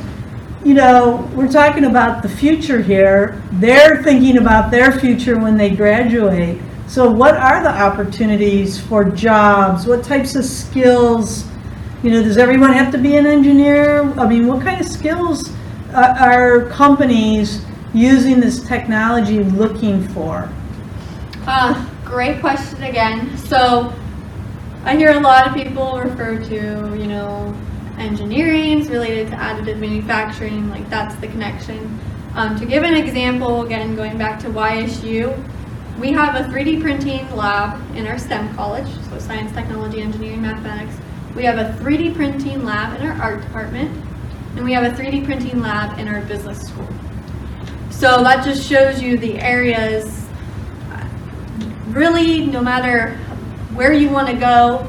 [0.64, 3.42] you know, we're talking about the future here.
[3.54, 6.60] They're thinking about their future when they graduate.
[6.86, 9.86] So what are the opportunities for jobs?
[9.86, 11.44] What types of skills?
[12.02, 14.02] You know, does everyone have to be an engineer?
[14.18, 15.52] I mean, what kind of skills
[15.92, 20.48] are companies using this technology looking for?
[21.46, 23.36] Uh, great question again.
[23.38, 23.92] So
[24.84, 27.54] I hear a lot of people refer to, you know,
[27.98, 31.98] engineering is related to additive manufacturing, like that's the connection.
[32.34, 35.36] Um, to give an example, again, going back to YSU,
[35.98, 40.94] we have a 3D printing lab in our STEM college, so science, technology, engineering, mathematics.
[41.34, 43.90] We have a 3D printing lab in our art department,
[44.56, 46.88] and we have a 3D printing lab in our business school.
[47.90, 50.26] So that just shows you the areas,
[51.88, 53.16] really, no matter
[53.74, 54.86] where you want to go,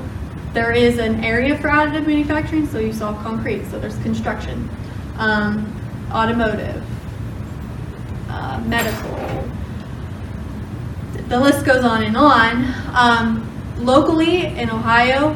[0.54, 2.68] there is an area for additive manufacturing.
[2.68, 4.70] So you saw concrete, so there's construction,
[5.18, 5.74] um,
[6.12, 6.84] automotive,
[8.30, 9.57] uh, medical.
[11.28, 12.74] The list goes on and on.
[12.96, 15.36] Um, locally in Ohio,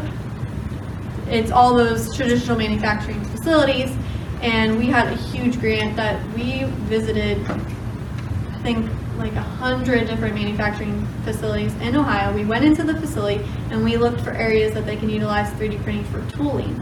[1.28, 3.94] it's all those traditional manufacturing facilities,
[4.42, 7.46] and we had a huge grant that we visited.
[7.46, 12.34] I think like a hundred different manufacturing facilities in Ohio.
[12.34, 15.84] We went into the facility and we looked for areas that they can utilize 3D
[15.84, 16.80] printing for tooling.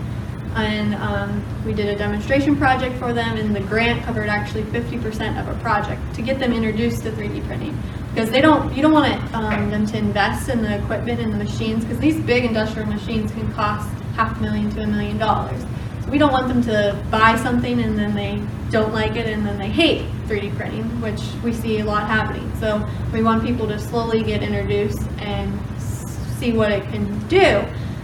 [0.56, 5.40] And um, we did a demonstration project for them, and the grant covered actually 50%
[5.40, 7.78] of a project to get them introduced to 3D printing.
[8.14, 11.32] Because they don't, you don't want it, um, them to invest in the equipment and
[11.32, 15.18] the machines, because these big industrial machines can cost half a million to a million
[15.18, 15.62] dollars.
[16.04, 18.42] So we don't want them to buy something and then they
[18.72, 22.52] don't like it and then they hate 3D printing, which we see a lot happening.
[22.60, 27.64] So we want people to slowly get introduced and see what it can do.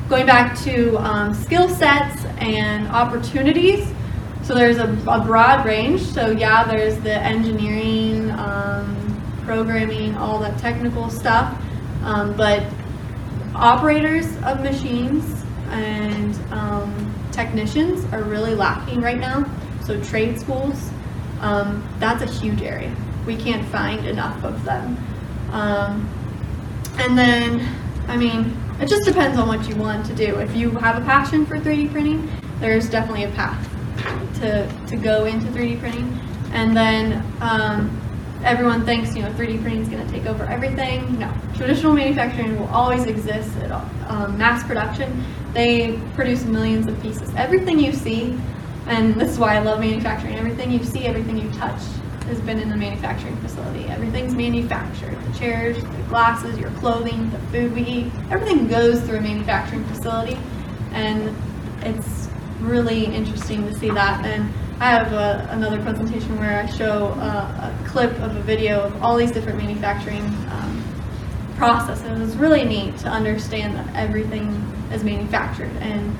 [0.09, 3.87] Going back to um, skill sets and opportunities,
[4.43, 6.01] so there's a, a, broad range.
[6.01, 9.04] So yeah, there's the engineering, um,
[9.45, 11.59] programming, all that technical stuff,
[12.03, 12.63] um, but
[13.55, 19.45] operators of machines and um, technicians are really lacking right now.
[19.83, 20.89] So trade schools,
[21.41, 22.95] um, that's a huge area.
[23.25, 24.97] We can't find enough of them.
[25.51, 26.09] Um,
[26.97, 27.67] and then,
[28.07, 30.37] I mean, it just depends on what you want to do.
[30.37, 32.29] If you have a passion for 3D printing,
[32.59, 33.69] there's definitely a path
[34.39, 36.19] to, to go into 3D printing.
[36.51, 38.01] And then um,
[38.43, 41.19] everyone thinks, you know, 3D printing is going to take over everything.
[41.19, 43.55] No, traditional manufacturing will always exist.
[43.57, 43.71] At,
[44.09, 45.23] um, mass production,
[45.53, 47.33] they produce millions of pieces.
[47.35, 48.37] Everything you see,
[48.87, 51.81] and this is why I love manufacturing, everything you see, everything you touch
[52.27, 53.85] has been in the manufacturing facility.
[53.85, 55.15] Everything's manufactured.
[55.31, 59.83] The chairs, the glasses, your clothing, the food we eat, everything goes through a manufacturing
[59.85, 60.37] facility.
[60.91, 61.35] And
[61.81, 62.27] it's
[62.59, 64.25] really interesting to see that.
[64.25, 68.81] And I have a, another presentation where I show a, a, clip of a video
[68.81, 70.83] of all these different manufacturing um,
[71.55, 72.19] processes.
[72.19, 74.49] It's really neat to understand that everything
[74.91, 76.13] is manufactured and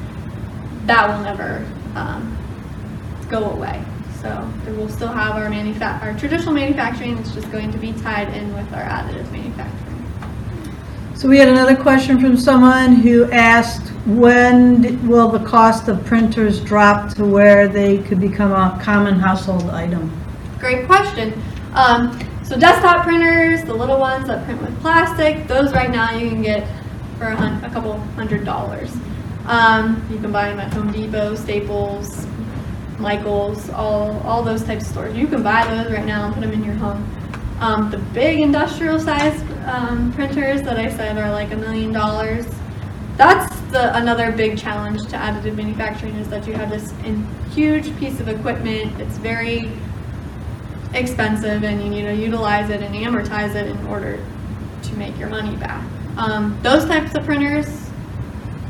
[0.86, 2.38] that will never um,
[3.30, 3.84] go away.
[4.22, 8.34] So we'll still have our, manufa- our traditional manufacturing, it's just going to be tied
[8.34, 9.74] in with our additive manufacturing.
[11.16, 16.59] So we had another question from someone who asked, when will the cost of printers
[16.59, 20.11] drop to where they could become a common household item?
[20.59, 21.41] Great question.
[21.74, 26.30] Um, so desktop printers, the little ones that print with plastic, those right now you
[26.30, 26.68] can get
[27.18, 28.93] for a, hun- a couple hundred dollars.
[29.45, 32.28] Um, you can buy them at Home Depot, Staples,
[32.99, 35.16] Michaels, all, all those types of stores.
[35.16, 37.09] You can buy those right now and put them in your home.
[37.61, 42.45] Um, the big industrial size um, printers that I said are like a million dollars.
[43.18, 47.95] That's the another big challenge to additive manufacturing is that you have this in, huge
[47.97, 48.99] piece of equipment.
[48.99, 49.72] It's very
[50.93, 54.24] expensive, and you need to utilize it and amortize it in order
[54.84, 55.84] to make your money back.
[56.18, 57.68] Um, those types of printers,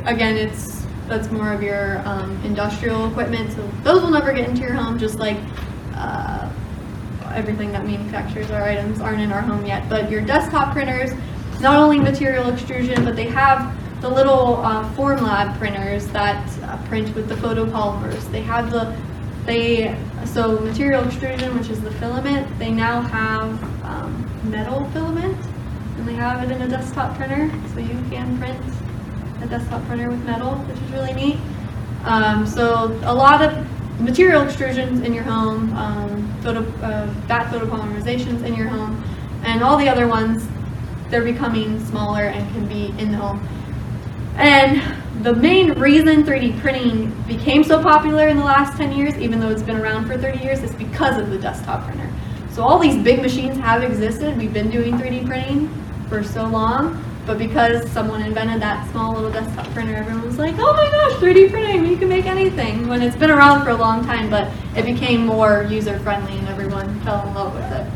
[0.06, 3.52] again, it's that's more of your um, industrial equipment.
[3.52, 5.38] So those will never get into your home, just like
[5.93, 6.52] uh,
[7.36, 9.88] everything that manufactures our items aren't in our home yet.
[9.90, 11.12] But your desktop printers,
[11.62, 17.14] not only material extrusion, but they have the little uh, Formlab printers that uh, print
[17.16, 18.30] with the photopolymers.
[18.32, 18.96] They have the
[19.46, 19.96] they
[20.26, 22.47] so material extrusion, which is the filament.
[22.58, 25.38] They now have um, metal filament,
[25.97, 28.59] and they have it in a desktop printer, so you can print
[29.42, 31.38] a desktop printer with metal, which is really neat.
[32.05, 38.43] Um, so a lot of material extrusions in your home, um, photo, uh, vat photopolymerizations
[38.43, 39.01] in your home,
[39.43, 40.47] and all the other ones,
[41.09, 43.47] they're becoming smaller and can be in the home.
[44.38, 44.82] And
[45.24, 49.50] the main reason 3D printing became so popular in the last 10 years, even though
[49.50, 52.09] it's been around for 30 years, is because of the desktop printer.
[52.51, 54.38] So all these big machines have existed.
[54.38, 55.70] We've been doing 3D printing
[56.09, 60.56] for so long, but because someone invented that small little desktop printer, everyone was like,
[60.58, 62.88] oh my gosh, 3D printing, you can make anything.
[62.88, 66.47] When it's been around for a long time, but it became more user friendly and
[66.47, 67.88] everyone fell in love with it.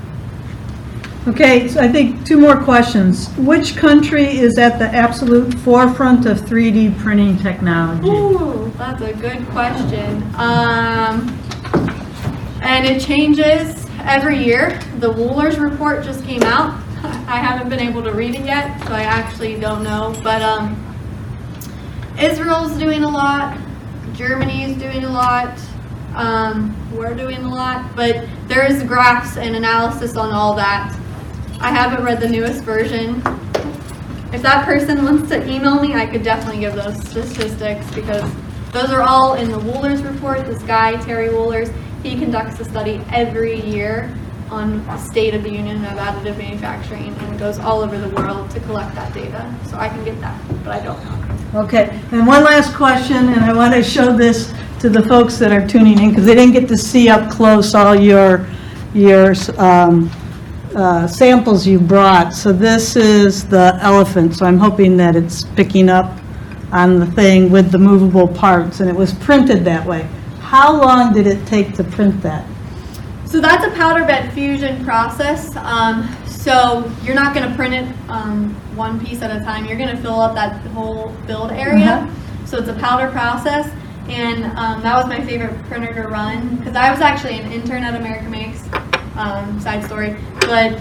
[1.28, 3.28] Okay, so I think two more questions.
[3.38, 8.10] Which country is at the absolute forefront of 3D printing technology?
[8.10, 10.24] Ooh, that's a good question.
[10.36, 11.30] Um,
[12.62, 14.80] and it changes every year.
[15.00, 16.82] The Wohlers report just came out.
[17.30, 20.20] I haven't been able to read it yet, so I actually don't know.
[20.24, 20.76] But um,
[22.20, 23.56] Israel's doing a lot.
[24.14, 25.56] Germany's doing a lot.
[26.16, 27.96] Um, we're doing a lot.
[27.96, 30.92] But there is graphs and analysis on all that.
[31.60, 33.22] I haven't read the newest version.
[34.34, 38.28] If that person wants to email me, I could definitely give those statistics because
[38.72, 40.48] those are all in the Wohlers report.
[40.48, 44.12] This guy, Terry Wohlers, he conducts a study every year
[44.52, 48.60] on state of the union of additive manufacturing and goes all over the world to
[48.62, 49.54] collect that data.
[49.70, 51.62] So I can get that, but I don't know.
[51.62, 55.52] Okay, and one last question, and I want to show this to the folks that
[55.52, 58.48] are tuning in, because they didn't get to see up close all your,
[58.94, 60.10] your um,
[60.76, 62.34] uh, samples you brought.
[62.34, 66.18] So this is the elephant, so I'm hoping that it's picking up
[66.72, 70.08] on the thing with the movable parts, and it was printed that way.
[70.40, 72.46] How long did it take to print that?
[73.30, 75.56] So that's a powder bed fusion process.
[75.58, 79.66] Um, so you're not going to print it um, one piece at a time.
[79.66, 82.10] You're going to fill up that whole build area.
[82.10, 82.48] Mhm.
[82.48, 83.70] So it's a powder process.
[84.08, 87.84] And um, that was my favorite printer to run because I was actually an intern
[87.84, 88.64] at America Makes,
[89.16, 90.16] um, side story.
[90.42, 90.80] But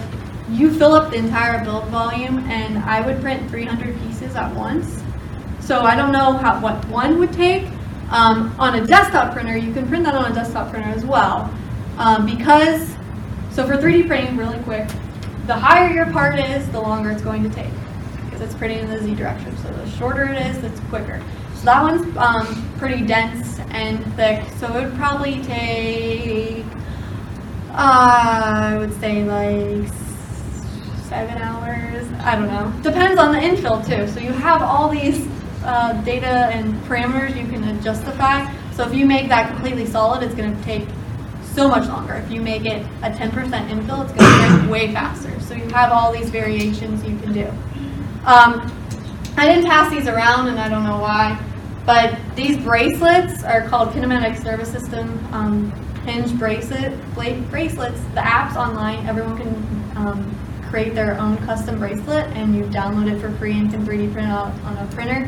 [0.49, 5.03] you fill up the entire build volume and I would print 300 pieces at once.
[5.59, 7.67] So I don't know how, what one would take.
[8.09, 11.53] Um, on a desktop printer, you can print that on a desktop printer as well.
[11.99, 12.95] Um, because,
[13.51, 14.87] so for 3D printing, really quick,
[15.47, 17.73] the higher your part is, the longer it's going to take.
[18.23, 19.55] Because it's printing in the Z direction.
[19.57, 21.21] So the shorter it is, it's quicker.
[21.55, 24.47] So that one's um, pretty dense and thick.
[24.59, 26.63] So it would probably take,
[27.71, 29.91] uh, I would say like
[31.09, 32.07] seven hours.
[32.21, 32.71] I don't know.
[32.81, 34.07] Depends on the infill too.
[34.07, 35.27] So you have all these
[35.65, 38.49] uh, data and parameters you can justify.
[38.71, 40.87] So if you make that completely solid, it's going to take
[41.53, 42.13] so much longer.
[42.13, 45.39] If you make it a 10% infill, it's going to print way faster.
[45.41, 47.47] So you have all these variations you can do.
[48.25, 48.71] Um,
[49.37, 51.39] I didn't pass these around, and I don't know why,
[51.85, 55.71] but these bracelets are called Kinematic Nervous System um,
[56.05, 57.99] hinge bracelet bracelets.
[58.13, 59.07] The app's online.
[59.07, 63.71] Everyone can um, create their own custom bracelet, and you download it for free and
[63.71, 65.27] can 3D print it out on a printer.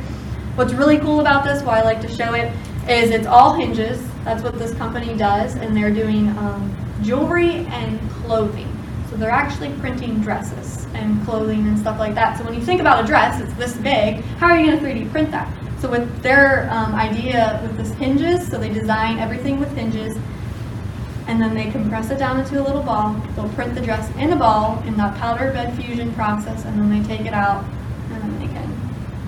[0.55, 2.53] What's really cool about this, why I like to show it,
[2.89, 4.01] is it's all hinges.
[4.23, 8.67] That's what this company does, and they're doing um, jewelry and clothing.
[9.09, 12.37] So they're actually printing dresses and clothing and stuff like that.
[12.37, 14.21] So when you think about a dress, it's this big.
[14.39, 15.51] How are you going to 3D print that?
[15.79, 20.17] So with their um, idea with this hinges, so they design everything with hinges,
[21.27, 23.13] and then they compress it down into a little ball.
[23.35, 26.89] They'll print the dress in a ball in that powder bed fusion process, and then
[26.89, 27.63] they take it out,
[28.11, 28.67] and then they can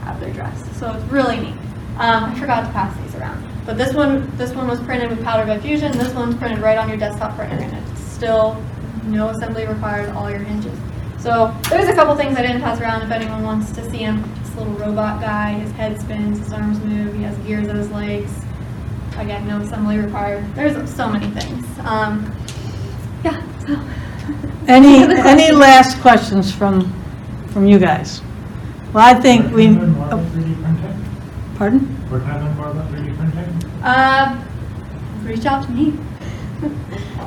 [0.03, 0.63] have their dress.
[0.77, 1.57] So it's really neat.
[1.97, 5.23] Um, I forgot to pass these around, but this one, this one was printed with
[5.23, 5.91] powder bed fusion.
[5.97, 8.61] This one's printed right on your desktop printer, and it's still
[9.03, 10.09] no assembly required.
[10.09, 10.77] All your hinges.
[11.19, 14.23] So there's a couple things I didn't pass around if anyone wants to see him.
[14.43, 17.89] This little robot guy, his head spins, his arms move, he has gears at his
[17.91, 18.31] legs.
[19.17, 20.43] Again, no assembly required.
[20.55, 21.65] There's so many things.
[21.79, 22.35] Um,
[23.23, 23.81] yeah, so.
[24.67, 25.57] Any, Other any questions?
[25.57, 26.93] last questions from,
[27.47, 28.21] from you guys?
[28.93, 31.05] Well, I think we, Learn more about oh, 3D printing?
[31.55, 31.79] pardon?
[32.09, 33.02] Where can I learn more about 3D printing?
[33.83, 34.43] Uh,
[35.23, 35.93] reach out to me.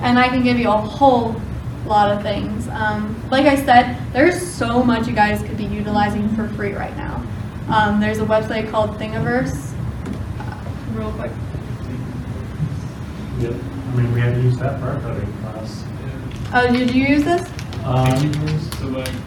[0.02, 1.40] and I can give you a whole
[1.86, 2.68] lot of things.
[2.68, 6.96] Um, like I said, there's so much you guys could be utilizing for free right
[6.96, 7.22] now.
[7.68, 9.72] Um, there's a website called Thingiverse.
[10.38, 11.30] Uh, real quick.
[13.40, 13.52] Yep.
[13.52, 15.84] I mean, we had to use that for our coding class.
[16.54, 17.48] Oh, did you use this?
[17.84, 18.32] Um,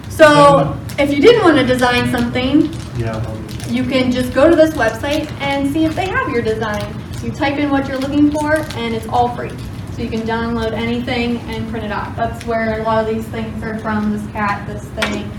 [0.10, 3.38] So, if you didn't want to design something, yeah,
[3.68, 6.94] you can just go to this website and see if they have your design.
[7.24, 9.52] You type in what you're looking for, and it's all free.
[9.94, 12.16] So you can download anything and print it out.
[12.16, 15.30] That's where a lot of these things are from, this cat, this thing,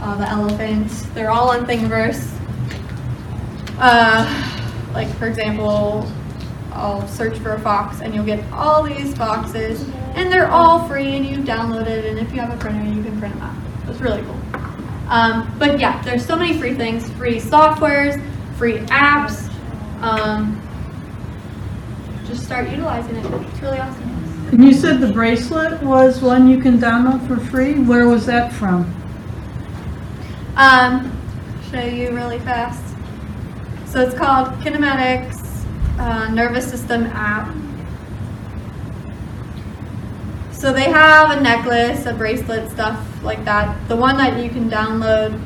[0.00, 0.88] uh, the elephant.
[1.14, 2.32] They're all on Thingiverse.
[3.78, 4.26] Uh,
[4.94, 6.08] like, for example,
[6.72, 9.82] I'll search for a fox, and you'll get all these foxes,
[10.14, 13.02] and they're all free, and you download it, and if you have a printer, you
[13.02, 13.56] can print them out.
[13.88, 14.38] It's really cool.
[15.08, 18.22] Um, but yeah, there's so many free things, free softwares,
[18.56, 19.52] free apps.
[20.00, 20.62] Um,
[22.28, 23.24] just start utilizing it.
[23.24, 24.48] It's really awesome.
[24.52, 27.74] And you said the bracelet was one you can download for free?
[27.80, 28.94] Where was that from?
[30.56, 31.10] Um,
[31.70, 32.82] show you really fast.
[33.86, 35.64] So it's called Kinematics
[35.98, 37.54] uh, Nervous System app.
[40.52, 43.88] So they have a necklace, a bracelet, stuff like that.
[43.88, 45.40] The one that you can download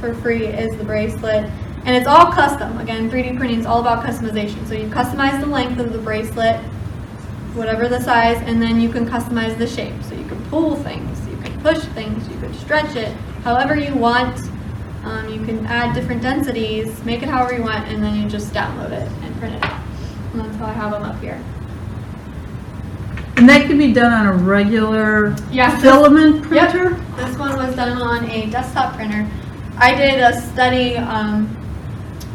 [0.00, 1.50] for free is the bracelet.
[1.84, 2.78] And it's all custom.
[2.78, 4.66] Again, 3D printing is all about customization.
[4.66, 6.56] So you customize the length of the bracelet,
[7.54, 9.92] whatever the size, and then you can customize the shape.
[10.04, 13.12] So you can pull things, you can push things, you can stretch it,
[13.42, 14.38] however you want.
[15.04, 18.54] Um, you can add different densities, make it however you want, and then you just
[18.54, 19.82] download it and print it out.
[20.32, 21.38] And that's how I have them up here.
[23.36, 26.90] And that can be done on a regular Yeah, this- filament Yep, printer?
[27.16, 29.26] This one was done on a desktop printer.
[29.76, 31.54] I did a study um,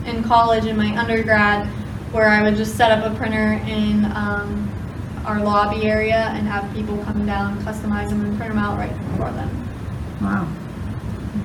[0.09, 1.67] in college in my undergrad
[2.11, 4.71] where I would just set up a printer in um,
[5.25, 8.91] our lobby area and have people come down, customize them, and print them out right
[9.15, 9.49] for them.
[10.21, 10.47] Wow.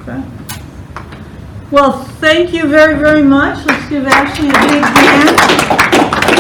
[0.00, 0.22] Okay.
[1.70, 3.64] Well, thank you very, very much.
[3.66, 5.74] Let's give Ashley a big hand.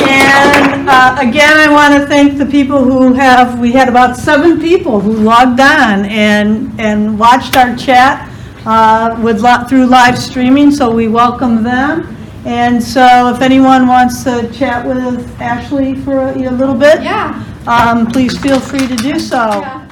[0.06, 4.60] And uh, again, I want to thank the people who have, we had about seven
[4.60, 8.30] people who logged on and, and watched our chat
[8.66, 12.16] uh, with, li- through live streaming, so we welcome them.
[12.46, 17.02] And so if anyone wants to chat with Ashley for a a little bit?
[17.02, 17.42] Yeah.
[17.66, 19.36] um, Please feel free to do so.
[19.60, 19.83] Yeah.